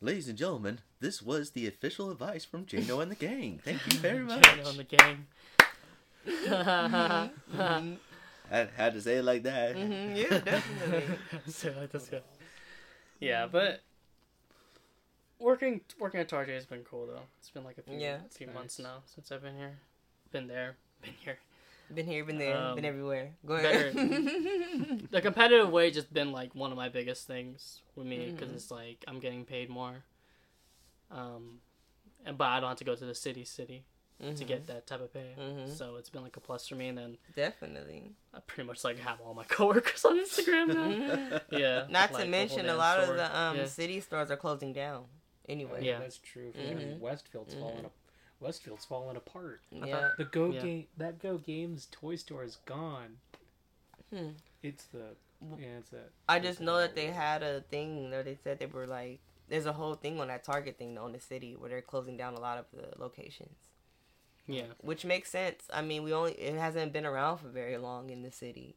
ladies 0.00 0.28
and 0.28 0.36
gentlemen, 0.36 0.80
this 1.00 1.22
was 1.22 1.50
the 1.50 1.66
official 1.66 2.10
advice 2.10 2.44
from 2.44 2.66
JNO 2.66 3.02
and 3.02 3.10
the 3.10 3.14
gang. 3.16 3.60
Thank 3.64 3.80
you 3.92 3.98
very 3.98 4.18
much. 4.24 4.42
JNO 4.42 4.68
and 4.70 4.78
the 4.78 4.84
gang. 4.84 5.26
Mhm. 7.52 7.98
I 8.50 8.68
had 8.76 8.92
to 8.94 9.00
say 9.00 9.16
it 9.16 9.24
like 9.24 9.42
that. 9.44 9.74
Mhm. 9.76 10.16
Yeah, 10.30 10.38
definitely. 10.38 11.18
so 11.48 11.72
like 11.78 11.90
this 11.90 12.08
guy. 12.08 12.20
Yeah, 13.20 13.46
but 13.46 13.80
working 15.38 15.80
working 15.98 16.20
at 16.20 16.28
Target 16.28 16.54
has 16.54 16.66
been 16.66 16.82
cool 16.84 17.06
though. 17.06 17.22
It's 17.38 17.50
been 17.50 17.64
like 17.64 17.78
a 17.78 17.82
few, 17.82 17.96
Yeah. 17.98 18.18
few 18.30 18.46
Nice. 18.46 18.54
months 18.54 18.78
now 18.78 19.02
since 19.06 19.32
I've 19.32 19.42
been 19.42 19.56
here. 19.56 19.78
Been 20.32 20.46
there, 20.48 20.76
been 21.00 21.14
here. 21.24 21.38
Been 21.94 22.06
here, 22.06 22.24
been 22.24 22.38
there, 22.38 22.56
Um, 22.56 22.74
been 22.76 22.84
everywhere. 22.84 23.34
Go 23.44 23.56
better- 23.60 23.88
ahead. 23.88 25.08
the 25.10 25.20
competitive 25.20 25.70
way 25.70 25.90
just 25.90 26.12
been 26.12 26.32
like 26.32 26.54
one 26.54 26.70
of 26.70 26.76
my 26.76 26.88
biggest 26.88 27.26
things 27.26 27.80
with 27.96 28.06
me 28.06 28.30
because 28.30 28.48
Mhm. 28.50 28.54
it's 28.54 28.70
like 28.70 29.04
I'm 29.06 29.20
getting 29.20 29.44
paid 29.44 29.68
more. 29.68 30.02
Um, 31.10 31.60
and 32.24 32.38
but 32.38 32.46
I 32.48 32.60
don't 32.60 32.68
have 32.70 32.78
to 32.78 32.84
go 32.84 32.94
to 32.94 33.04
the 33.04 33.14
city 33.14 33.44
city 33.44 33.84
to 34.20 34.26
Mhm. 34.26 34.46
get 34.46 34.66
that 34.68 34.86
type 34.86 35.00
of 35.00 35.12
pay. 35.12 35.34
Mhm. 35.38 35.68
So 35.76 35.96
it's 35.96 36.08
been 36.08 36.22
like 36.22 36.36
a 36.36 36.40
plus 36.40 36.66
for 36.68 36.76
me. 36.76 36.88
And 36.88 36.96
then 36.96 37.18
definitely. 37.34 38.12
I 38.32 38.40
pretty 38.40 38.66
much 38.66 38.84
like 38.84 38.98
have 39.00 39.20
all 39.20 39.34
my 39.34 39.44
coworkers 39.48 40.04
on 40.04 40.18
Instagram 40.18 40.68
now. 40.68 41.40
Yeah. 41.50 41.86
Not 41.90 42.12
like, 42.12 42.24
to 42.24 42.28
mention, 42.30 42.60
a 42.60 42.68
damn 42.68 42.78
lot 42.78 43.00
of 43.00 43.16
the 43.16 43.36
um 43.38 43.56
Yeah. 43.58 43.66
city 43.66 44.00
stores 44.00 44.30
are 44.30 44.36
closing 44.36 44.72
down. 44.72 45.06
Anyway. 45.48 45.84
Yeah. 45.84 45.98
that's 45.98 46.18
true. 46.18 46.52
Mhm. 46.52 47.00
Westfield's 47.00 47.54
falling. 47.54 47.84
Up. 47.86 47.92
Westfield's 48.42 48.84
falling 48.84 49.16
apart. 49.16 49.60
Yeah. 49.70 50.10
The 50.18 50.24
Go 50.24 50.50
Yeah. 50.50 50.60
Game, 50.62 50.86
that 50.98 51.18
Go 51.20 51.38
Games 51.38 51.88
toy 51.90 52.16
store 52.16 52.44
is 52.44 52.56
gone. 52.66 53.18
Hmm. 54.12 54.30
It's 54.62 54.84
the 54.86 55.16
yeah, 55.58 55.78
it's 55.78 55.90
that. 55.90 56.10
I 56.28 56.38
just 56.38 56.60
know 56.60 56.78
that 56.78 56.94
they 56.94 57.06
had 57.06 57.42
a 57.42 57.62
thing 57.62 58.10
where 58.10 58.22
they 58.22 58.36
said 58.44 58.58
they 58.60 58.66
were 58.66 58.86
like, 58.86 59.20
there's 59.48 59.66
a 59.66 59.72
whole 59.72 59.94
thing 59.94 60.20
on 60.20 60.28
that 60.28 60.44
Target 60.44 60.78
thing 60.78 60.94
though 60.94 61.06
in 61.06 61.12
the 61.12 61.20
city 61.20 61.56
where 61.56 61.68
they're 61.68 61.82
closing 61.82 62.16
down 62.16 62.34
a 62.34 62.40
lot 62.40 62.58
of 62.58 62.66
the 62.72 62.96
locations, 63.00 63.56
Yeah. 64.46 64.66
which 64.80 65.04
makes 65.04 65.30
sense. 65.30 65.64
I 65.72 65.82
mean, 65.82 66.02
we 66.04 66.12
only 66.12 66.32
it 66.32 66.54
hasn't 66.54 66.92
been 66.92 67.06
around 67.06 67.38
for 67.38 67.48
very 67.48 67.76
long 67.76 68.10
in 68.10 68.22
the 68.22 68.30
city, 68.30 68.76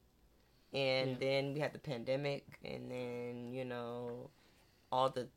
and 0.73 1.11
Yeah. 1.11 1.17
then 1.19 1.53
we 1.53 1.59
had 1.59 1.73
the 1.73 1.79
pandemic, 1.79 2.45
and 2.63 2.89
then 2.89 3.53
you 3.53 3.63
know, 3.65 4.29
all 4.91 5.09
the 5.11 5.27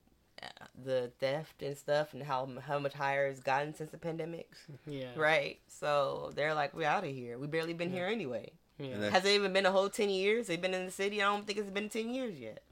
the 0.85 1.11
theft 1.19 1.63
and 1.63 1.77
stuff, 1.77 2.15
and 2.15 2.23
how 2.23 2.49
how 2.67 2.79
much 2.79 2.95
higher 2.95 3.27
it's 3.27 3.41
gotten 3.41 3.75
since 3.75 3.91
the 3.91 3.99
pandemic, 3.99 4.51
Yeah. 4.87 5.09
right? 5.17 5.59
So 5.69 6.33
they're 6.35 6.55
like, 6.55 6.75
we're 6.75 6.89
out 6.89 7.05
of 7.05 7.11
here. 7.15 7.39
We 7.39 7.47
barely 7.47 7.75
been 7.75 7.91
Yeah. 7.91 7.97
here 7.97 8.07
anyway. 8.07 8.53
Yeah. 8.79 9.11
Has 9.11 9.25
it 9.25 9.31
even 9.31 9.53
been 9.53 9.67
a 9.67 9.73
whole 9.73 9.89
ten 9.89 10.09
years? 10.11 10.47
They've 10.47 10.61
been 10.61 10.75
in 10.75 10.87
the 10.87 10.93
city. 10.93 11.21
I 11.23 11.27
don't 11.27 11.47
think 11.47 11.59
it's 11.59 11.71
been 11.71 11.89
ten 11.89 12.15
years 12.15 12.39
yet. 12.39 12.63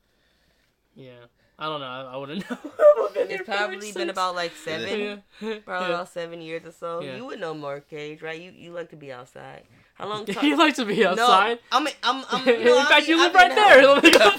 Yeah. 0.95 1.27
I 1.59 1.65
don't 1.67 1.81
know. 1.81 1.87
I, 1.87 2.01
I 2.13 2.17
wouldn't 2.17 2.49
know. 2.51 2.59
I've 3.07 3.15
been 3.15 3.31
It's 3.31 3.43
probably 3.45 3.77
been 3.79 3.93
six- 3.93 4.11
about 4.11 4.35
like 4.35 4.53
seven, 4.55 5.01
Yeah. 5.01 5.17
probably 5.65 5.89
Yeah. 5.89 5.95
about 5.95 6.09
seven 6.11 6.41
years 6.43 6.65
or 6.67 6.73
so. 6.73 7.01
Yeah. 7.01 7.17
You 7.17 7.25
would 7.27 7.41
know 7.41 7.55
more, 7.55 7.81
Cage, 7.81 8.23
right? 8.23 8.41
You 8.41 8.53
you 8.53 8.73
like 8.73 8.91
to 8.91 8.97
be 8.97 9.11
outside. 9.13 9.65
How 9.97 10.09
long? 10.09 10.27
you 10.43 10.57
like 10.59 10.75
to 10.77 10.85
be 10.85 11.07
outside? 11.07 11.55
No, 11.73 11.79
I'm 11.79 11.89
I'm 12.03 12.25
I'm. 12.31 12.49
In 12.55 12.65
no, 12.65 12.79
I 12.79 12.85
fact, 12.85 13.09
mean- 13.09 13.17
you 13.17 13.23
I 13.23 13.25
live 13.25 13.33
mean, 13.35 13.43
right 13.43 13.55
there. 13.55 13.87
Let 13.95 14.03
me 14.05 14.11
go 14.11 14.19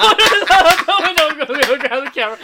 Let 1.39 1.49
me 1.49 1.63
go 1.63 1.77
grab 1.79 2.03
the 2.03 2.11
camera. 2.13 2.37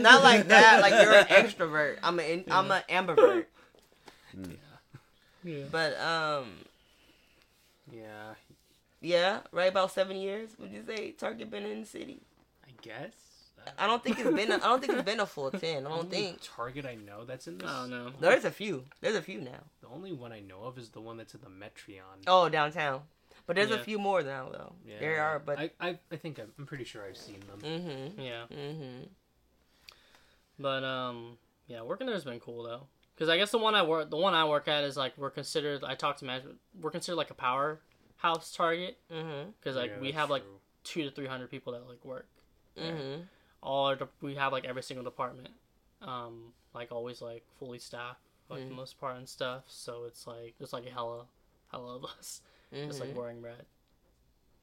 Not 0.00 0.22
like 0.22 0.48
that. 0.48 0.80
Like 0.80 0.92
you're 1.02 1.12
an 1.14 1.26
extrovert. 1.26 1.98
I'm 2.02 2.18
an 2.18 2.44
I'm 2.50 2.70
an 2.70 2.82
ambivert. 2.88 3.44
Yeah. 4.36 4.46
yeah. 5.44 5.64
But 5.70 5.98
um, 6.00 6.46
Yeah, 7.92 8.34
yeah, 9.00 9.40
right 9.52 9.68
about 9.70 9.90
seven 9.92 10.16
years. 10.16 10.50
Would 10.58 10.70
you 10.72 10.82
say 10.86 11.12
Target 11.12 11.50
been 11.50 11.64
in 11.66 11.80
the 11.80 11.86
city? 11.86 12.20
I 12.66 12.70
guess. 12.82 13.12
I 13.78 13.86
don't 13.86 14.02
think 14.02 14.18
it's 14.18 14.30
been. 14.30 14.50
A, 14.50 14.54
I 14.54 14.58
don't 14.58 14.80
think 14.80 14.94
it's 14.94 15.02
been 15.02 15.20
a 15.20 15.26
full 15.26 15.50
ten. 15.50 15.84
I 15.84 15.88
don't 15.90 15.98
Only 16.04 16.08
think. 16.10 16.38
Target 16.42 16.86
I 16.86 16.94
know 16.94 17.24
that's 17.26 17.46
in 17.48 17.58
this. 17.58 17.68
I 17.68 17.80
don't 17.82 17.90
know. 17.90 18.10
There's 18.18 18.46
a 18.46 18.50
few. 18.50 18.84
There's 19.02 19.16
a 19.16 19.20
few 19.22 19.40
now. 19.42 19.60
The 19.88 19.94
only 19.94 20.12
one 20.12 20.32
I 20.32 20.40
know 20.40 20.62
of 20.64 20.78
is 20.78 20.90
the 20.90 21.00
one 21.00 21.16
that's 21.16 21.34
in 21.34 21.40
the 21.40 21.48
Metreon. 21.48 22.24
Oh, 22.26 22.48
downtown. 22.48 23.02
But 23.46 23.56
there's 23.56 23.70
a 23.70 23.78
few 23.78 23.98
more 23.98 24.22
now 24.22 24.50
though. 24.52 24.72
Yeah. 24.86 24.98
There 25.00 25.22
are, 25.22 25.38
but. 25.38 25.58
I, 25.58 25.70
I 25.80 25.98
I 26.12 26.16
think 26.16 26.38
I'm, 26.38 26.50
I'm 26.58 26.66
pretty 26.66 26.84
sure 26.84 27.02
I've 27.04 27.16
seen 27.16 27.40
them. 27.40 27.58
mm-hmm. 27.60 28.20
Yeah. 28.20 28.42
Mm-hmm. 28.52 29.04
But 30.58 30.84
um, 30.84 31.38
yeah, 31.66 31.82
working 31.82 32.06
there 32.06 32.14
has 32.14 32.24
been 32.24 32.40
cool 32.40 32.62
though. 32.64 32.86
Because 33.14 33.28
I 33.28 33.36
guess 33.36 33.50
the 33.50 33.58
one 33.58 33.74
I 33.74 33.82
work, 33.82 34.10
the 34.10 34.16
one 34.16 34.34
I 34.34 34.44
work 34.44 34.68
at 34.68 34.84
is 34.84 34.96
like 34.96 35.16
we're 35.16 35.30
considered. 35.30 35.82
I 35.84 35.94
talked 35.94 36.18
to 36.20 36.24
management. 36.24 36.58
We're 36.80 36.90
considered 36.90 37.16
like 37.16 37.30
a 37.30 37.34
powerhouse 37.34 38.52
target 38.54 38.98
Mm-hmm. 39.12 39.50
because 39.60 39.76
like 39.76 39.90
Yeah, 39.92 40.00
we 40.00 40.08
that's 40.08 40.18
have 40.20 40.30
like 40.30 40.42
true. 40.42 40.60
two 40.84 41.02
to 41.04 41.10
three 41.10 41.26
hundred 41.26 41.50
people 41.50 41.72
that 41.72 41.88
like 41.88 42.04
work. 42.04 42.28
Mm-hmm. 42.78 43.22
All 43.62 43.86
our, 43.86 43.96
de- 43.96 44.08
we 44.20 44.34
have 44.36 44.52
like 44.52 44.64
every 44.66 44.82
single 44.82 45.02
department, 45.04 45.48
um, 46.02 46.52
like 46.74 46.92
always 46.92 47.20
like 47.22 47.44
fully 47.58 47.78
staffed 47.80 48.20
for 48.48 48.54
like 48.54 48.64
the 48.68 48.72
Mm. 48.74 48.76
most 48.76 48.98
part 48.98 49.16
and 49.16 49.28
stuff. 49.28 49.64
So 49.68 50.04
it's 50.06 50.26
like 50.26 50.54
there's 50.58 50.72
like 50.72 50.86
a 50.86 50.90
hella, 50.90 51.26
hella 51.70 51.96
of 51.96 52.04
us 52.18 52.40
just 52.72 53.00
like 53.00 53.10
Mhm. 53.10 53.16
wearing 53.16 53.42
red, 53.42 53.66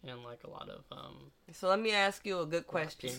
and 0.04 0.24
like 0.24 0.44
a 0.44 0.50
lot 0.50 0.70
of 0.70 0.84
um. 0.92 1.32
So 1.54 1.70
let 1.70 1.80
me 1.80 1.92
ask 1.92 2.26
you 2.26 2.40
a 2.40 2.46
good 2.46 2.68
question. 2.68 3.12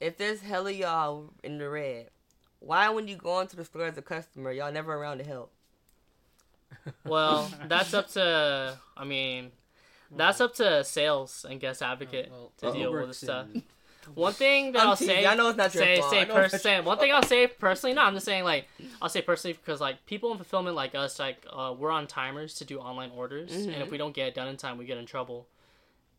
If 0.00 0.16
there's 0.16 0.40
hella 0.40 0.70
y'all 0.72 1.30
in 1.44 1.58
the 1.58 1.68
red, 1.68 2.10
why 2.60 2.88
when 2.88 3.06
you 3.08 3.16
go 3.16 3.40
into 3.40 3.56
the 3.56 3.64
store 3.64 3.84
as 3.86 3.98
a 3.98 4.02
customer, 4.02 4.50
y'all 4.52 4.72
never 4.72 4.94
around 4.94 5.18
to 5.18 5.24
help? 5.24 5.52
Well, 7.04 7.50
that's 7.68 7.94
up 7.94 8.08
to. 8.10 8.76
I 8.96 9.04
mean, 9.04 9.52
That's 10.16 10.40
up 10.40 10.54
to 10.54 10.84
sales 10.84 11.44
and 11.48 11.60
guest 11.60 11.82
advocate 11.82 12.30
well, 12.30 12.52
to 12.58 12.72
deal 12.72 12.90
with 12.92 13.00
works 13.00 13.08
this 13.08 13.18
stuff. 13.18 13.46
One 14.14 14.32
thing 14.32 14.72
that 14.72 14.82
I'm 14.82 14.88
I'll 14.88 14.96
say, 14.96 15.26
I 15.26 15.34
know 15.34 15.48
it's 15.48 15.56
not 15.58 15.74
your 15.74 15.82
say, 15.84 15.98
fault. 16.00 16.10
say, 16.10 16.24
know 16.24 16.34
per- 16.34 16.44
it's- 16.44 16.62
say, 16.62 16.80
one 16.80 16.98
thing 16.98 17.12
I'll 17.12 17.22
say 17.22 17.46
personally. 17.46 17.94
No, 17.94 18.02
I'm 18.02 18.14
just 18.14 18.26
saying 18.26 18.44
like 18.44 18.66
I'll 19.02 19.08
say 19.08 19.22
personally 19.22 19.54
because 19.62 19.80
like 19.80 20.04
people 20.06 20.30
in 20.32 20.36
fulfillment 20.38 20.74
like 20.76 20.94
us, 20.94 21.18
like 21.18 21.44
uh, 21.52 21.74
we're 21.78 21.90
on 21.90 22.06
timers 22.06 22.54
to 22.54 22.64
do 22.64 22.78
online 22.78 23.10
orders, 23.14 23.54
and 23.54 23.70
if 23.70 23.88
Mhm. 23.88 23.90
we 23.90 23.98
don't 23.98 24.14
get 24.14 24.28
it 24.28 24.34
done 24.34 24.48
in 24.48 24.56
time, 24.56 24.78
we 24.78 24.84
get 24.86 24.98
in 24.98 25.06
trouble 25.06 25.46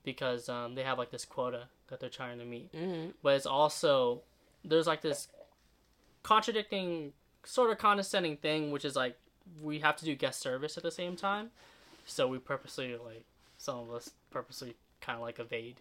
because 0.03 0.49
um, 0.49 0.75
they 0.75 0.83
have 0.83 0.97
like 0.97 1.11
this 1.11 1.25
quota 1.25 1.63
that 1.89 1.99
they're 1.99 2.09
trying 2.09 2.39
to 2.39 2.45
meet. 2.45 2.71
Mhm. 2.73 3.13
But 3.23 3.35
it's 3.35 3.45
also 3.45 4.21
there's 4.63 4.87
like 4.87 5.01
this 5.01 5.27
contradicting, 6.23 7.13
sort 7.43 7.71
of 7.71 7.77
condescending 7.77 8.37
thing, 8.37 8.71
which 8.71 8.85
is 8.85 8.95
like 8.95 9.17
we 9.61 9.79
have 9.79 9.95
to 9.97 10.05
do 10.05 10.15
guest 10.15 10.41
service 10.41 10.77
at 10.77 10.83
the 10.83 10.91
same 10.91 11.15
time, 11.15 11.51
so 12.05 12.27
we 12.27 12.37
purposely 12.37 12.95
like 12.97 13.23
some 13.57 13.77
of 13.79 13.91
us 13.91 14.11
purposely 14.29 14.75
kind 15.01 15.15
of 15.15 15.21
like 15.21 15.39
evade 15.39 15.77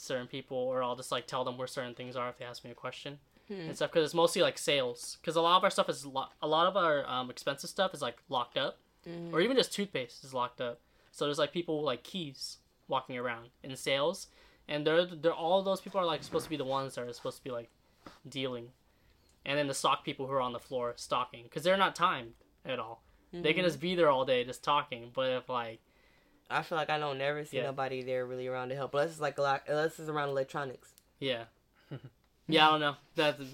certain 0.00 0.26
people, 0.28 0.56
or 0.56 0.82
I'll 0.82 0.94
just 0.96 1.10
like 1.10 1.26
tell 1.26 1.44
them 1.44 1.58
where 1.58 1.66
certain 1.66 1.94
things 1.94 2.14
are 2.16 2.28
if 2.28 2.38
they 2.38 2.44
ask 2.44 2.64
me 2.64 2.70
a 2.70 2.74
question 2.74 3.18
Hmm. 3.48 3.54
and 3.54 3.76
stuff. 3.76 3.90
Because 3.90 4.04
it's 4.04 4.14
mostly 4.14 4.42
like 4.42 4.58
sales. 4.58 5.16
Because 5.20 5.34
a 5.36 5.40
lot 5.40 5.56
of 5.56 5.64
our 5.64 5.70
stuff 5.70 5.88
is 5.88 6.04
lo- 6.06 6.28
a 6.42 6.46
lot 6.46 6.66
of 6.66 6.76
our 6.76 7.06
um, 7.08 7.30
expensive 7.30 7.68
stuff 7.70 7.94
is 7.94 8.02
like 8.02 8.18
locked 8.28 8.56
up, 8.56 8.78
Mhm. 9.06 9.32
or 9.32 9.40
even 9.40 9.56
just 9.56 9.72
toothpaste 9.72 10.22
is 10.24 10.32
locked 10.34 10.60
up. 10.60 10.80
So 11.10 11.24
there's 11.24 11.38
like 11.38 11.52
people 11.52 11.78
with 11.78 11.86
like 11.86 12.04
keys 12.04 12.58
walking 12.88 13.16
around 13.18 13.50
in 13.62 13.74
sales, 13.76 14.28
and 14.68 14.86
they're 14.86 15.04
they're 15.04 15.32
all 15.34 15.62
those 15.62 15.80
people 15.80 16.00
are 16.00 16.04
like 16.06 16.22
supposed 16.22 16.44
to 16.44 16.50
be 16.50 16.56
the 16.56 16.64
ones 16.64 16.94
that 16.94 17.02
are 17.08 17.12
supposed 17.12 17.38
to 17.38 17.44
be 17.44 17.50
like 17.50 17.70
dealing, 18.28 18.70
and 19.44 19.58
then 19.58 19.66
the 19.66 19.74
stock 19.74 20.04
people 20.04 20.26
who 20.26 20.32
are 20.32 20.40
on 20.40 20.52
the 20.52 20.60
floor 20.60 20.92
stocking 20.96 21.44
because 21.44 21.64
they're 21.64 21.76
not 21.76 21.94
timed 21.96 22.34
at 22.64 22.78
all. 22.78 23.02
They 23.32 23.52
can 23.52 23.62
Mhm. 23.62 23.68
just 23.68 23.80
be 23.80 23.94
there 23.94 24.08
all 24.10 24.24
day 24.24 24.44
just 24.44 24.62
talking. 24.64 25.10
But 25.14 25.30
if 25.30 25.48
like 25.48 25.80
I 26.50 26.62
feel 26.62 26.78
like 26.78 26.90
I 26.90 26.98
don't 26.98 27.18
never 27.18 27.44
see 27.44 27.58
Yeah. 27.58 27.64
nobody 27.64 28.02
there 28.02 28.24
really 28.26 28.46
around 28.46 28.70
to 28.70 28.74
help. 28.74 28.94
Unless 28.94 29.10
it's 29.12 29.20
like 29.20 29.38
a 29.38 29.42
lot, 29.42 29.62
unless 29.68 29.98
it's 29.98 30.08
around 30.08 30.30
electronics. 30.30 30.92
Yeah. 31.20 31.44
yeah, 32.48 32.68
I 32.68 32.70
don't 32.70 32.80
know. 32.80 32.96
That 33.16 33.38
this 33.38 33.52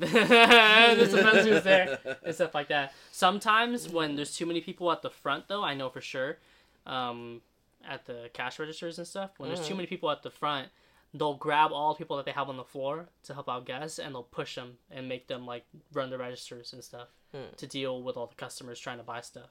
depends 1.13 1.47
who's 1.47 1.63
there 1.63 1.99
and 2.25 2.35
stuff 2.35 2.55
like 2.55 2.69
that. 2.69 2.93
Sometimes 3.11 3.89
when 3.89 4.17
there's 4.17 4.37
too 4.37 4.47
many 4.47 4.61
people 4.61 4.91
at 4.93 5.03
the 5.03 5.11
front, 5.11 5.49
though, 5.49 5.63
I 5.65 5.75
know 5.75 5.91
for 5.91 6.01
sure, 6.01 6.39
um, 6.87 7.43
at 7.87 8.07
the 8.07 8.31
cash 8.33 8.59
registers 8.59 8.99
and 8.99 9.07
stuff, 9.07 9.31
when 9.39 9.49
there's 9.53 9.67
too 9.67 9.75
Mhm. 9.75 9.79
many 9.79 9.87
people 9.87 10.11
at 10.11 10.23
the 10.23 10.31
front, 10.31 10.69
they'll 11.13 11.35
grab 11.35 11.73
all 11.73 11.93
the 11.95 11.99
people 11.99 12.17
that 12.17 12.25
they 12.27 12.33
have 12.33 12.49
on 12.49 12.57
the 12.57 12.65
floor 12.65 13.09
to 13.25 13.35
help 13.35 13.49
out 13.49 13.65
guests, 13.67 13.99
and 13.99 14.15
they'll 14.15 14.23
push 14.23 14.55
them 14.55 14.79
and 14.91 15.09
make 15.09 15.27
them 15.27 15.47
like 15.47 15.65
run 15.93 16.11
the 16.11 16.19
registers 16.19 16.73
and 16.73 16.83
stuff 16.83 17.09
Hmm. 17.33 17.53
to 17.57 17.67
deal 17.67 18.03
with 18.03 18.17
all 18.17 18.27
the 18.27 18.35
customers 18.37 18.79
trying 18.79 18.99
to 18.99 19.05
buy 19.05 19.21
stuff 19.21 19.51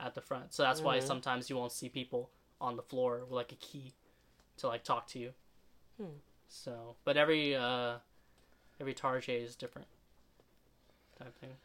at 0.00 0.14
the 0.14 0.20
front. 0.20 0.54
So 0.54 0.62
that's 0.62 0.80
why 0.80 0.98
Mhm. 0.98 1.02
sometimes 1.02 1.50
you 1.50 1.56
won't 1.56 1.72
see 1.72 1.88
people 1.88 2.30
on 2.60 2.76
the 2.76 2.82
floor 2.82 3.20
with 3.20 3.30
like 3.32 3.52
a 3.52 3.56
key 3.56 3.92
to 4.58 4.66
like 4.68 4.84
talk 4.84 5.06
to 5.08 5.18
you. 5.18 5.32
Hmm. 5.96 6.06
So, 6.48 6.96
but 7.04 7.16
every 7.16 7.54
uh, 7.54 7.96
every 8.80 8.94
Target 8.94 9.28
is 9.42 9.54
different 9.56 9.88
type 11.18 11.36
thing. 11.40 11.56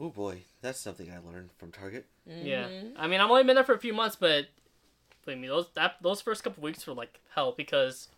Oh 0.00 0.10
boy, 0.10 0.42
that's 0.60 0.78
something 0.78 1.10
I 1.10 1.18
learned 1.26 1.50
from 1.56 1.72
Target. 1.72 2.04
Yeah, 2.26 2.68
Mhm. 2.68 2.92
I 2.98 3.06
mean, 3.06 3.20
I've 3.20 3.30
only 3.30 3.44
been 3.44 3.54
there 3.54 3.64
for 3.64 3.74
a 3.74 3.78
few 3.78 3.94
months, 3.94 4.16
but 4.16 4.46
believe 5.24 5.38
me, 5.40 5.48
those 5.48 5.68
that 5.74 5.96
those 6.02 6.20
first 6.20 6.44
couple 6.44 6.62
weeks 6.62 6.86
were 6.86 6.92
like 6.94 7.20
hell 7.34 7.52
because 7.56 8.08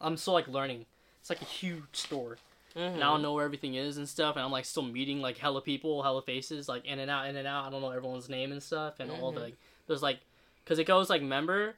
I'm 0.00 0.16
still 0.16 0.34
like 0.34 0.48
learning. 0.48 0.86
It's 1.20 1.30
like 1.30 1.40
a 1.42 1.46
huge 1.46 1.84
store, 1.92 2.38
Mhm. 2.74 2.94
and 2.94 3.04
I 3.04 3.06
don't 3.06 3.22
know 3.22 3.32
where 3.34 3.44
everything 3.44 3.74
is 3.74 3.96
and 3.98 4.08
stuff, 4.08 4.34
and 4.36 4.44
I'm 4.44 4.50
like 4.50 4.64
still 4.64 4.82
meeting 4.82 5.20
like 5.20 5.38
hella 5.38 5.60
people, 5.62 6.02
hella 6.02 6.22
faces, 6.22 6.68
like 6.68 6.84
in 6.86 6.98
and 6.98 7.10
out, 7.10 7.28
in 7.28 7.36
and 7.36 7.46
out. 7.46 7.66
I 7.66 7.70
don't 7.70 7.80
know 7.80 7.90
everyone's 7.90 8.28
name 8.28 8.50
and 8.52 8.62
stuff, 8.62 8.98
and 9.00 9.10
all 9.12 9.30
the 9.32 9.40
Mhm. 9.40 9.44
like, 9.44 9.56
there's 9.86 10.02
like, 10.02 10.20
cause 10.66 10.78
it 10.78 10.86
goes 10.86 11.10
like 11.10 11.22
member, 11.22 11.74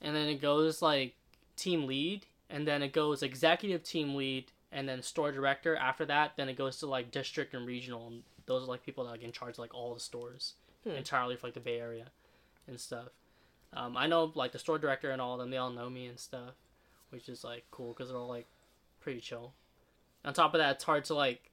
and 0.00 0.14
then 0.14 0.28
it 0.28 0.40
goes 0.40 0.82
like 0.82 1.14
team 1.56 1.86
lead, 1.86 2.26
and 2.50 2.66
then 2.66 2.82
it 2.82 2.92
goes 2.92 3.22
executive 3.22 3.82
team 3.82 4.14
lead, 4.14 4.50
and 4.70 4.88
then 4.88 5.02
store 5.02 5.32
director. 5.32 5.76
After 5.76 6.04
that, 6.06 6.32
then 6.36 6.48
it 6.48 6.56
goes 6.56 6.78
to 6.78 6.86
like 6.86 7.10
district 7.10 7.54
and 7.54 7.66
regional, 7.66 8.06
and 8.08 8.22
those 8.46 8.64
are 8.64 8.66
like 8.66 8.84
people 8.84 9.04
that 9.04 9.10
are 9.10 9.12
like 9.12 9.22
in 9.22 9.32
charge 9.32 9.54
of 9.54 9.58
like 9.58 9.74
all 9.74 9.94
the 9.94 10.00
stores 10.00 10.54
Hmm. 10.84 10.90
entirely 10.90 11.36
for 11.36 11.46
like 11.46 11.54
the 11.54 11.60
Bay 11.60 11.78
Area 11.78 12.06
and 12.66 12.80
stuff. 12.80 13.08
Um, 13.72 13.96
I 13.96 14.08
know 14.08 14.32
like 14.34 14.50
the 14.50 14.58
store 14.58 14.78
director 14.78 15.10
and 15.10 15.22
all 15.22 15.34
of 15.34 15.38
them, 15.38 15.50
they 15.50 15.56
all 15.56 15.70
know 15.70 15.88
me 15.88 16.06
and 16.06 16.18
stuff, 16.18 16.54
which 17.10 17.28
is 17.28 17.44
like 17.44 17.64
cool 17.70 17.92
because 17.92 18.08
they're 18.08 18.18
all 18.18 18.28
like 18.28 18.46
pretty 19.00 19.20
chill. 19.20 19.52
On 20.24 20.34
top 20.34 20.54
of 20.54 20.58
that, 20.58 20.76
it's 20.76 20.84
hard 20.84 21.04
to 21.06 21.14
like. 21.14 21.50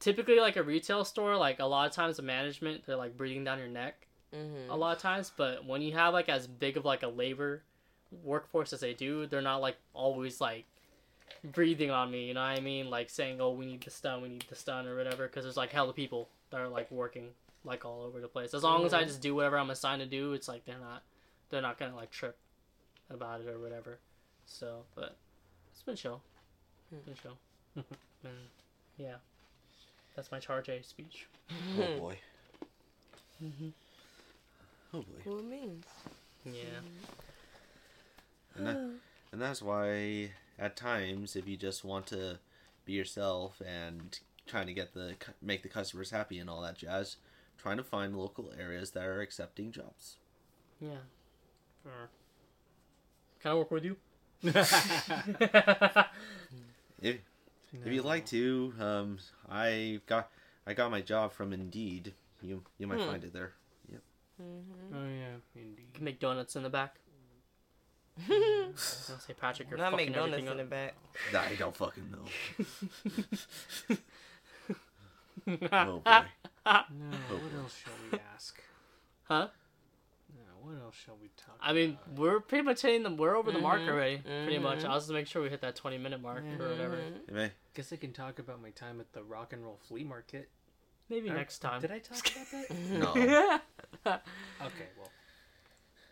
Typically, 0.00 0.38
like 0.38 0.56
a 0.56 0.62
retail 0.62 1.04
store, 1.04 1.36
like 1.36 1.58
a 1.60 1.64
lot 1.64 1.86
of 1.88 1.92
times 1.92 2.18
the 2.18 2.22
management 2.22 2.84
they're 2.84 2.96
like 2.96 3.16
breathing 3.16 3.44
down 3.44 3.58
your 3.58 3.68
neck 3.68 4.06
Mhm. 4.34 4.68
a 4.70 4.74
lot 4.76 4.96
of 4.96 5.02
times. 5.02 5.30
But 5.36 5.64
when 5.64 5.80
you 5.82 5.92
have 5.92 6.12
like 6.14 6.28
as 6.28 6.46
big 6.46 6.76
of 6.76 6.84
like 6.84 7.02
a 7.02 7.08
labor 7.08 7.62
workforce 8.22 8.72
as 8.72 8.80
they 8.80 8.94
do, 8.94 9.26
they're 9.26 9.40
not 9.40 9.58
like 9.58 9.76
always 9.92 10.40
like 10.40 10.64
breathing 11.42 11.90
on 11.90 12.10
me. 12.10 12.26
You 12.28 12.34
know 12.34 12.40
what 12.42 12.58
I 12.58 12.60
mean? 12.60 12.90
Like 12.90 13.10
saying, 13.10 13.40
"Oh, 13.40 13.50
we 13.50 13.66
need 13.66 13.82
this 13.82 14.00
done, 14.00 14.22
we 14.22 14.28
need 14.28 14.44
this 14.48 14.62
done," 14.64 14.86
or 14.86 14.96
whatever. 14.96 15.26
Because 15.26 15.44
there's 15.44 15.56
like 15.56 15.70
hella 15.72 15.92
people 15.92 16.28
that 16.50 16.60
are 16.60 16.68
like 16.68 16.90
working 16.90 17.30
like 17.64 17.84
all 17.84 18.02
over 18.02 18.20
the 18.20 18.28
place. 18.28 18.52
As 18.54 18.62
long 18.62 18.84
as 18.84 18.92
I 18.92 19.02
Mhm. 19.04 19.06
just 19.06 19.20
do 19.22 19.34
whatever 19.34 19.58
I'm 19.58 19.70
assigned 19.70 20.00
to 20.00 20.06
do, 20.06 20.32
it's 20.34 20.48
like 20.48 20.64
they're 20.64 20.78
not 20.78 21.02
they're 21.50 21.62
not 21.62 21.78
gonna 21.78 21.94
like 21.96 22.10
trip 22.10 22.36
about 23.10 23.40
it 23.40 23.46
or 23.48 23.58
whatever. 23.58 23.98
So, 24.46 24.84
but 24.94 25.16
it's 25.72 25.82
been 25.82 25.96
chill. 25.96 26.20
Hmm. 26.90 26.98
Been 27.06 27.14
chill. 27.16 27.38
and 28.24 28.48
yeah, 28.98 29.16
that's 30.14 30.30
my 30.30 30.38
charge 30.40 30.68
A 30.68 30.82
speech. 30.82 31.26
Oh 31.78 31.98
boy. 31.98 32.18
Mm-hmm. 33.42 33.68
Boy. 35.02 35.30
What 35.30 35.38
it 35.40 35.44
means? 35.46 35.84
Yeah. 36.44 36.52
And, 38.56 38.66
that, 38.66 38.76
and 39.32 39.40
that's 39.40 39.60
why 39.62 40.30
at 40.58 40.76
times 40.76 41.34
if 41.36 41.48
you 41.48 41.56
just 41.56 41.84
want 41.84 42.06
to 42.08 42.38
be 42.84 42.92
yourself 42.92 43.60
and 43.66 44.18
trying 44.46 44.66
to 44.66 44.74
get 44.74 44.92
the 44.94 45.14
make 45.42 45.62
the 45.62 45.68
customers 45.68 46.10
happy 46.10 46.38
and 46.38 46.48
all 46.50 46.60
that 46.62 46.76
jazz, 46.78 47.16
trying 47.58 47.76
to 47.78 47.82
find 47.84 48.16
local 48.16 48.52
areas 48.58 48.90
that 48.92 49.04
are 49.04 49.20
accepting 49.20 49.72
jobs. 49.72 50.16
Yeah. 50.80 50.98
Or- 51.84 52.10
Can 53.42 53.50
I 53.52 53.54
work 53.54 53.70
with 53.70 53.84
you? 53.84 53.96
If 57.02 57.18
if 57.72 57.92
you'd 57.92 58.04
like 58.04 58.24
to, 58.26 58.72
um, 58.80 59.18
I 59.50 60.00
got 60.06 60.30
I 60.66 60.74
got 60.74 60.90
my 60.90 61.00
job 61.00 61.32
from 61.32 61.52
Indeed. 61.52 62.14
You 62.40 62.62
you 62.78 62.86
might 62.86 63.00
Hmm. 63.00 63.06
find 63.10 63.24
it 63.24 63.32
there. 63.32 63.52
Mhm. 64.40 64.94
Oh 64.94 65.08
yeah, 65.08 65.36
indeed. 65.62 65.94
Can 65.94 66.04
make 66.04 66.18
donuts 66.20 66.56
in 66.56 66.62
the 66.62 66.70
back. 66.70 66.96
I'll 68.28 68.74
say 68.76 69.32
Patrick, 69.34 69.68
you're 69.70 69.78
Not 69.78 69.90
fucking 69.92 70.06
make 70.06 70.14
donuts 70.14 70.34
everything 70.34 70.50
in 70.52 70.56
the 70.58 70.62
up. 70.64 70.70
back. 70.70 70.94
I 71.34 71.54
don't 71.56 71.76
fucking 71.76 72.10
know. 72.10 73.96
Oh 75.46 75.98
boy. 75.98 76.00
No, 76.06 76.24
Oh, 76.66 77.34
what 77.36 77.54
else 77.62 77.76
shall 77.84 77.92
we 78.10 78.18
ask? 78.34 78.62
Huh? 79.24 79.48
No, 80.34 80.42
what 80.62 80.80
else 80.82 80.94
shall 80.94 81.18
we 81.20 81.28
talk? 81.36 81.58
I 81.60 81.72
mean, 81.74 81.98
about? 82.06 82.18
we're 82.18 82.40
pretty 82.40 82.64
much 82.64 82.80
hitting 82.82 83.02
the 83.02 83.10
we're 83.10 83.36
over 83.36 83.52
the 83.52 83.58
mark 83.58 83.82
Mhm, 83.82 83.88
already. 83.90 84.18
Pretty 84.18 84.58
much. 84.58 84.84
I'll 84.84 84.98
just 84.98 85.10
make 85.10 85.26
sure 85.26 85.42
we 85.42 85.50
hit 85.50 85.60
that 85.60 85.76
20 85.76 85.98
minute 85.98 86.22
mark 86.22 86.42
or 86.58 86.68
whatever. 86.70 86.96
Mhm. 87.30 87.50
Guess 87.74 87.92
I 87.92 87.96
can 87.96 88.12
talk 88.14 88.38
about 88.38 88.62
my 88.62 88.70
time 88.70 89.00
at 89.00 89.12
the 89.12 89.22
rock 89.22 89.52
and 89.52 89.62
roll 89.62 89.76
flea 89.86 90.04
market. 90.04 90.48
Maybe 91.14 91.30
Or- 91.30 91.34
next 91.34 91.60
time. 91.60 91.80
Did 91.80 91.92
I 91.92 92.00
talk 92.00 92.18
about 92.26 92.50
that? 92.50 92.70
No. 92.90 93.10
okay, 94.66 94.88
well, 94.98 95.10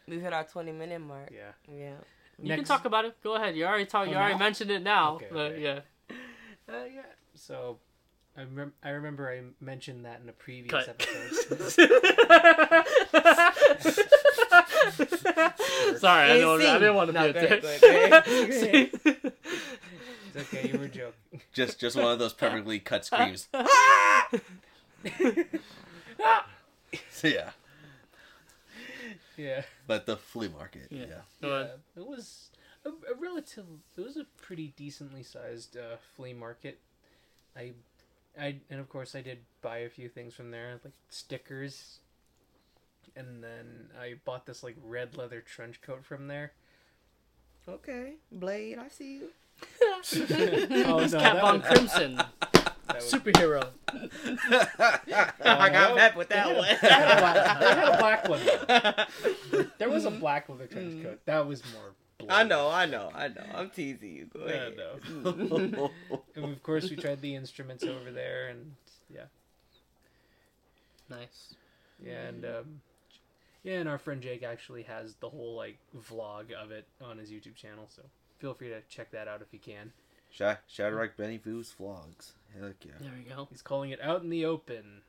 We've 0.07 0.21
hit 0.23 0.33
our 0.33 0.45
20 0.45 0.71
minute 0.73 1.01
mark. 1.01 1.31
yeah. 1.35 1.51
Yeah. 1.69 1.95
You 2.41 2.55
can 2.55 2.63
talk 2.65 2.85
about 2.85 3.05
it. 3.05 3.21
Go 3.23 3.35
ahead. 3.35 3.57
You 3.57 3.65
already 3.65 3.87
talked. 3.87 4.07
Oh, 4.09 4.13
you 4.13 4.17
already 4.17 4.35
now? 4.35 4.39
mentioned 4.39 4.71
it 4.71 4.83
now. 4.83 5.15
Okay, 5.17 5.27
but 5.33 5.53
okay. 5.53 5.61
yeah. 5.63 5.81
Uh, 6.69 6.85
yeah. 6.95 7.03
So, 7.35 7.79
I, 8.37 8.45
rem- 8.45 8.73
I 8.83 8.91
remember 8.91 9.29
I 9.29 9.43
mentioned 9.65 10.05
that 10.05 10.21
in 10.23 10.29
a 10.29 10.33
previous 10.33 10.71
Cut. 10.71 10.89
episode. 10.89 11.73
Sorry, 15.99 16.31
I, 16.33 16.39
don't, 16.39 16.61
I 16.63 16.79
didn't 16.79 16.95
want 16.95 17.09
to 17.09 17.13
No, 17.13 17.27
be 17.27 17.33
go 17.33 17.41
a 17.41 17.45
ahead, 17.45 17.63
dick. 17.63 17.81
go 17.81 17.89
ahead, 17.89 18.25
go 18.25 18.67
ahead. 18.67 18.91
it's 20.35 20.55
okay, 20.55 20.71
you 20.73 20.79
were 20.79 20.89
joking. 20.89 21.41
just 21.53 21.79
just 21.79 21.95
one 21.97 22.11
of 22.13 22.19
those 22.19 22.33
perfectly 22.33 22.79
cut 22.81 23.05
screams. 23.05 23.49
So, 27.11 27.29
yeah, 27.29 27.51
Yeah. 29.37 29.63
but 29.87 30.07
the 30.07 30.17
flea 30.17 30.49
market. 30.49 30.89
Yeah. 30.91 31.05
Yeah. 31.41 31.49
Yeah, 31.49 31.67
it 31.97 32.07
was 32.07 32.51
a, 32.85 32.91
a 32.91 33.15
relative. 33.19 33.65
It 33.97 34.01
was 34.03 34.17
a 34.17 34.25
pretty 34.41 34.73
decently 34.77 35.23
sized 35.23 35.77
uh, 35.77 35.97
flea 36.17 36.35
market. 36.35 36.79
I, 37.57 37.73
I, 38.39 38.57
and 38.71 38.81
of 38.81 38.89
course 38.89 39.15
I 39.15 39.21
did 39.23 39.39
buy 39.61 39.79
a 39.79 39.89
few 39.89 40.09
things 40.09 40.35
from 40.35 40.51
there, 40.51 40.79
like 40.85 40.93
stickers. 41.09 41.99
And 43.15 43.43
then 43.45 43.91
I 44.01 44.15
bought 44.25 44.47
this 44.47 44.63
like 44.63 44.77
red 44.83 45.17
leather 45.17 45.41
trench 45.41 45.81
coat 45.83 46.05
from 46.05 46.29
there. 46.29 46.53
Okay. 47.69 48.15
Blade, 48.31 48.79
I 48.79 48.89
see 48.89 49.15
you. 49.19 49.29
oh 49.83 51.07
Cat 51.11 51.41
Von 51.41 51.61
Crimson. 51.61 52.17
that 52.17 52.27
was- 52.41 52.42
Superhero. 53.01 53.67
I 55.45 55.69
got 55.71 55.95
mad 55.97 56.17
with 56.17 56.29
that 56.31 56.47
they 56.49 56.55
one. 56.55 56.65
Had 56.65 57.19
a, 57.19 57.21
black, 57.21 57.61
they 57.61 57.67
had 57.67 57.89
a 57.89 57.99
black 57.99 58.29
one. 58.29 58.41
though. 59.53 59.65
There 59.79 59.91
was 59.91 60.05
a 60.05 60.11
black 60.23 60.49
leather 60.49 60.67
trench 60.67 61.03
coat. 61.03 61.21
That 61.27 61.47
was 61.47 61.63
more. 61.73 61.95
I 62.29 62.45
know, 62.45 62.69
I 62.71 62.87
know, 62.87 63.11
I 63.15 63.29
know. 63.29 63.45
I'm 63.53 63.71
teasing 63.71 64.15
you. 64.15 64.27
Go 64.33 64.47
Yeah, 64.47 64.53
ahead. 64.53 64.77
no. 64.77 65.91
And 66.37 66.45
of 66.53 66.63
course, 66.63 66.89
we 66.89 66.97
tried 66.97 67.21
the 67.21 67.35
instruments 67.35 67.83
over 67.85 68.11
there, 68.13 68.49
and 68.49 68.75
yeah, 69.13 69.25
Nice. 71.11 71.55
yeah, 72.03 72.23
and 72.29 72.45
um, 72.45 72.81
yeah, 73.65 73.75
and 73.81 73.89
our 73.89 73.99
friend 73.99 74.23
Jake 74.23 74.43
actually 74.43 74.83
has 74.85 75.15
the 75.17 75.29
whole 75.29 75.55
like 75.57 75.79
vlog 76.09 76.53
of 76.53 76.71
it 76.71 76.87
on 77.03 77.19
his 77.19 77.31
YouTube 77.31 77.55
channel. 77.57 77.87
So 77.89 78.03
feel 78.39 78.55
free 78.55 78.69
to 78.69 78.81
check 78.89 79.11
that 79.11 79.27
out 79.29 79.43
if 79.43 79.49
you 79.53 79.59
can. 79.59 79.93
Sha- 80.33 80.57
Shadrach 80.67 81.17
Benny 81.17 81.39
Foo's 81.39 81.75
vlogs. 81.79 82.33
Heck 82.61 82.81
There 82.81 83.13
we 83.17 83.25
go. 83.25 83.47
He's 83.51 83.63
calling 83.63 83.91
it 83.91 84.01
out 84.03 84.23
in 84.23 84.31
the 84.31 84.45
open. 84.47 85.03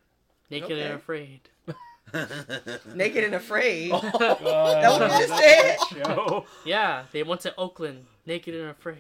Naked 0.50 0.72
Okay. 0.72 0.82
and 0.82 0.94
afraid. 0.94 1.50
Naked 2.94 3.24
and 3.24 3.36
afraid. 3.36 3.92
God, 3.92 4.12
oh, 4.14 5.00
what 5.00 5.12
you 5.12 5.28
just 5.28 5.30
that 5.30 5.78
said? 5.90 6.06
Show. 6.06 6.46
Yeah, 6.66 7.04
they 7.12 7.24
went 7.24 7.42
to 7.42 7.56
Oakland. 7.58 8.06
Naked 8.26 8.54
and 8.56 8.70
afraid. 8.70 8.98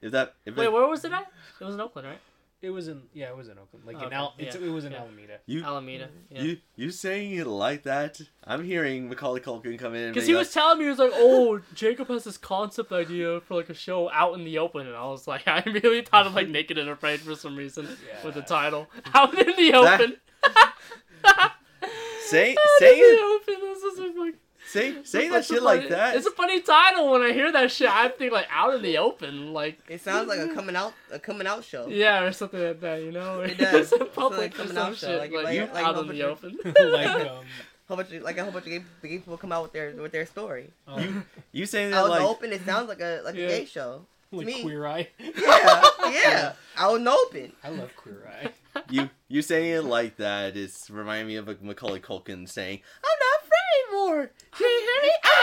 Is 0.00 0.12
that 0.12 0.34
if 0.46 0.56
Wait, 0.56 0.66
it, 0.66 0.72
where 0.72 0.86
was 0.86 1.04
it 1.04 1.12
at? 1.12 1.30
It 1.60 1.64
was 1.64 1.74
in 1.74 1.80
Oakland, 1.80 2.08
right? 2.08 2.20
It 2.62 2.70
was 2.70 2.86
in 2.86 3.02
yeah, 3.12 3.28
it 3.30 3.36
was 3.36 3.48
in 3.48 3.58
Oakland. 3.58 3.84
Like 3.84 3.96
oh, 3.96 4.00
in 4.00 4.04
Okay, 4.06 4.14
Al- 4.14 4.34
it's, 4.38 4.54
yeah, 4.54 4.62
it 4.62 4.70
was 4.70 4.84
in 4.84 4.92
yeah. 4.92 4.98
Alameda. 5.02 5.38
you 5.46 5.64
Alameda. 5.64 6.08
Yeah. 6.30 6.42
you 6.42 6.56
you 6.76 6.90
saying 6.92 7.32
it 7.34 7.46
like 7.48 7.82
that? 7.82 8.20
I'm 8.44 8.62
hearing 8.64 9.08
Macaulay 9.08 9.40
Culkin 9.40 9.76
come 9.78 9.94
in 9.96 10.02
and 10.04 10.14
Because 10.14 10.28
be 10.28 10.32
he 10.32 10.36
like, 10.36 10.42
was 10.46 10.54
telling 10.54 10.78
me, 10.78 10.84
he 10.84 10.90
was 10.90 11.00
like, 11.00 11.10
"Oh, 11.14 11.60
Jacob 11.74 12.06
has 12.08 12.22
this 12.22 12.38
concept 12.38 12.92
idea 12.92 13.40
for 13.40 13.56
like 13.56 13.68
a 13.68 13.74
show 13.74 14.08
out 14.12 14.34
in 14.34 14.44
the 14.44 14.58
open," 14.58 14.86
and 14.86 14.94
I 14.94 15.04
was 15.06 15.26
like, 15.26 15.42
I 15.48 15.64
immediately 15.66 16.02
thought 16.02 16.26
of 16.28 16.34
like 16.34 16.48
Naked 16.48 16.78
and 16.78 16.88
Afraid 16.88 17.18
for 17.20 17.34
some 17.34 17.56
reason 17.56 17.88
with 18.24 18.34
the 18.34 18.40
Yeah. 18.40 18.46
title, 18.46 18.86
"Out 19.14 19.36
in 19.36 19.46
the 19.56 19.70
That- 19.72 20.00
Open." 20.00 20.16
say 22.26 22.52
Out 22.52 22.58
say 22.78 22.94
in 22.94 23.00
the 23.00 23.22
it 23.22 23.40
open. 23.42 23.54
This 23.60 23.82
is 23.82 24.16
like, 24.16 24.34
say 24.66 25.02
say 25.04 25.28
that 25.28 25.44
shit 25.44 25.58
funny- 25.62 25.80
like 25.80 25.88
that. 25.90 26.16
It's 26.16 26.26
a 26.26 26.30
funny 26.30 26.60
title. 26.60 27.10
When 27.12 27.22
I 27.22 27.32
hear 27.32 27.50
that 27.52 27.70
shit, 27.70 27.88
I 27.88 28.08
think 28.08 28.32
like 28.32 28.46
"Out 28.50 28.74
in 28.74 28.82
the 28.82 28.98
Open," 28.98 29.52
like 29.52 29.78
It 29.88 30.00
sounds 30.00 30.28
like 30.28 30.38
a 30.40 30.48
coming 30.54 30.76
out 30.76 30.92
a 31.10 31.18
coming 31.18 31.46
out 31.46 31.64
show. 31.64 31.86
yeah, 31.88 32.22
or 32.24 32.32
something 32.32 32.62
like 32.62 32.80
that. 32.80 33.02
You 33.02 33.12
know, 33.12 33.40
It 33.40 33.58
does. 33.58 33.74
It's 33.74 33.92
in 33.92 34.02
It's 34.02 34.14
public 34.14 34.38
like 34.40 34.54
or 34.54 34.56
coming 34.58 34.74
some 34.74 34.86
out 34.92 34.96
show, 34.96 35.06
shit. 35.08 35.18
like- 35.18 35.32
Like, 35.32 35.44
like- 35.44 35.54
you 35.56 35.60
like 35.72 35.84
out 35.84 35.98
in 35.98 36.06
the 36.08 36.12
much- 36.14 36.22
open. 36.22 36.58
like 36.92 37.06
um, 37.08 37.44
Whole 37.88 37.96
bunch 37.96 38.12
of, 38.12 38.22
like 38.22 38.38
a 38.38 38.44
whole 38.44 38.52
bunch 38.52 38.64
of 38.66 38.70
gay, 38.70 38.78
gay 39.02 39.18
people 39.18 39.36
come 39.36 39.52
out 39.52 39.64
with 39.64 39.72
their 39.72 39.90
with 39.96 40.12
their 40.12 40.24
story. 40.24 40.70
um 40.86 41.26
you 41.50 41.66
saying 41.66 41.90
that 41.90 41.98
Out 41.98 42.04
in 42.06 42.10
like 42.10 42.20
the 42.20 42.26
open, 42.28 42.52
it 42.52 42.64
sounds 42.64 42.88
like 42.88 43.00
a 43.00 43.20
like 43.24 43.34
Yeah. 43.34 43.46
a 43.46 43.48
gay 43.48 43.64
show. 43.66 44.06
like 44.30 44.46
me. 44.46 44.62
Queer 44.62 44.86
Eye. 44.86 45.08
Yeah, 45.18 45.82
yeah. 46.10 46.52
Out 46.76 46.96
in 46.96 47.04
the 47.04 47.10
open. 47.12 47.52
I 47.62 47.68
love 47.70 47.94
Queer 47.96 48.30
Eye. 48.30 48.82
you 48.88 49.10
you 49.28 49.42
saying 49.42 49.68
it 49.72 49.84
like 49.84 50.16
that 50.16 50.56
is 50.56 50.88
remind 50.90 51.28
me 51.28 51.36
of 51.36 51.46
like 51.46 51.60
Macaulay 51.62 52.00
Culkin 52.00 52.48
saying, 52.48 52.80
"I'm 53.04 53.18
not 54.06 54.12
afraid 54.12 54.16
more." 54.16 54.30
Can 54.52 54.68
you 54.68 54.80
hear 54.88 55.02
me? 55.02 55.12
I'm 55.24 55.38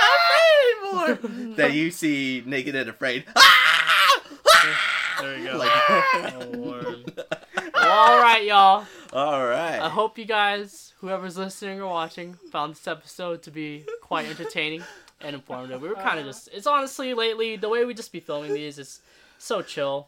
not 0.91 1.17
afraid 1.17 1.47
more. 1.47 1.55
that 1.55 1.73
you 1.73 1.91
see 1.91 2.43
naked 2.45 2.75
and 2.75 2.89
afraid. 2.89 3.25
Ah! 3.35 4.21
Ah! 4.47 4.95
There 5.21 5.37
you 5.37 5.45
go. 5.47 5.57
Like, 5.57 5.71
Oh, 7.81 7.87
all 7.89 8.19
right, 8.19 8.43
y'all. 8.43 8.85
all 9.13 9.45
right. 9.45 9.79
I 9.79 9.89
hope 9.89 10.17
you 10.17 10.25
guys, 10.25 10.93
whoever's 10.99 11.37
listening 11.37 11.81
or 11.81 11.87
watching, 11.87 12.33
found 12.51 12.73
this 12.75 12.87
episode 12.87 13.41
to 13.43 13.51
be 13.51 13.85
quite 14.01 14.27
entertaining 14.27 14.83
and 15.21 15.33
informative. 15.35 15.81
We 15.81 15.89
were 15.89 15.95
kind 15.95 16.19
of 16.19 16.25
just, 16.25 16.49
it's 16.53 16.67
honestly 16.67 17.13
lately, 17.13 17.55
the 17.55 17.69
way 17.69 17.85
we 17.85 17.93
just 17.93 18.11
be 18.11 18.19
filming 18.19 18.53
these 18.53 18.77
is 18.79 19.01
so 19.37 19.61
chill. 19.61 20.07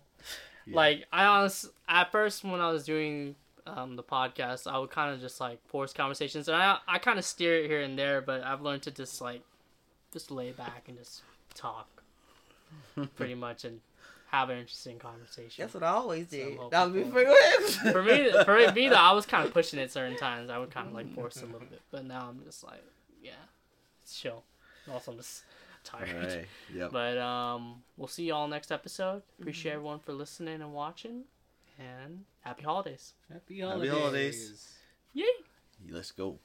Yeah. 0.66 0.76
Like, 0.76 1.06
I 1.12 1.26
honest, 1.26 1.68
at 1.88 2.12
first 2.12 2.44
when 2.44 2.60
I 2.62 2.72
was 2.72 2.86
doing 2.86 3.36
um, 3.68 3.96
the 3.96 4.04
podcast, 4.04 4.72
I 4.72 4.78
would 4.78 4.90
kind 4.92 5.14
of 5.14 5.20
just 5.20 5.40
like 5.40 5.66
force 5.68 5.94
conversations. 5.94 6.48
And 6.48 6.58
I, 6.58 6.78
I 6.88 6.98
kind 7.00 7.20
of 7.20 7.26
steer 7.26 7.56
it 7.64 7.68
here 7.68 7.82
and 7.82 7.98
there, 7.98 8.22
but 8.22 8.44
I've 8.44 8.62
learned 8.62 8.84
to 8.84 8.92
just 8.92 9.22
like, 9.22 9.42
just 10.14 10.32
lay 10.32 10.52
back 10.52 10.84
and 10.88 10.98
just 10.98 11.22
talk 11.54 11.88
pretty 13.16 13.36
much 13.36 13.64
and 13.66 13.80
have 14.28 14.50
an 14.50 14.58
interesting 14.60 14.98
conversation. 14.98 15.64
That's 15.64 15.74
what 15.74 15.84
I 15.84 15.90
always 15.90 16.30
So 16.30 16.38
did. 16.38 16.58
I'm 16.60 16.70
That 16.70 16.84
would 16.86 16.94
be 16.94 17.04
hoping 17.04 17.36
for 17.84 17.92
for 17.92 18.04
me, 18.04 18.32
for 18.46 18.72
me 18.74 18.90
though, 18.90 18.96
I 18.96 19.12
was 19.12 19.26
kind 19.26 19.46
of 19.46 19.54
pushing 19.54 19.80
it 19.80 19.92
certain 19.92 20.18
times. 20.18 20.50
I 20.50 20.58
would 20.58 20.72
kind 20.72 20.88
of 20.88 20.94
like 20.94 21.14
force 21.14 21.38
a 21.42 21.46
little 21.46 21.60
bit, 21.62 21.82
but 21.92 22.06
now 22.06 22.28
I'm 22.30 22.42
just 22.46 22.64
like, 22.64 22.84
yeah, 23.22 23.32
it's 24.04 24.20
chill. 24.20 24.44
Also, 24.92 25.12
I'm 25.12 25.18
just 25.18 25.44
tired. 25.84 26.10
right. 26.16 26.46
Yep. 26.74 26.92
But 26.92 27.18
um, 27.18 27.84
we'll 27.98 28.08
see 28.08 28.26
y'all 28.26 28.48
next 28.48 28.72
episode. 28.72 29.22
Appreciate 29.40 29.74
everyone 29.74 30.00
for 30.00 30.14
listening 30.14 30.62
and 30.62 30.74
watching, 30.74 31.24
and 31.82 32.26
happy 32.42 32.64
holidays. 32.64 33.14
Happy 33.32 33.60
Happy 33.60 33.88
holidays. 33.88 33.92
holidays. 33.92 34.78
Yay! 35.14 35.26
Let's 35.90 36.12
go. 36.12 36.40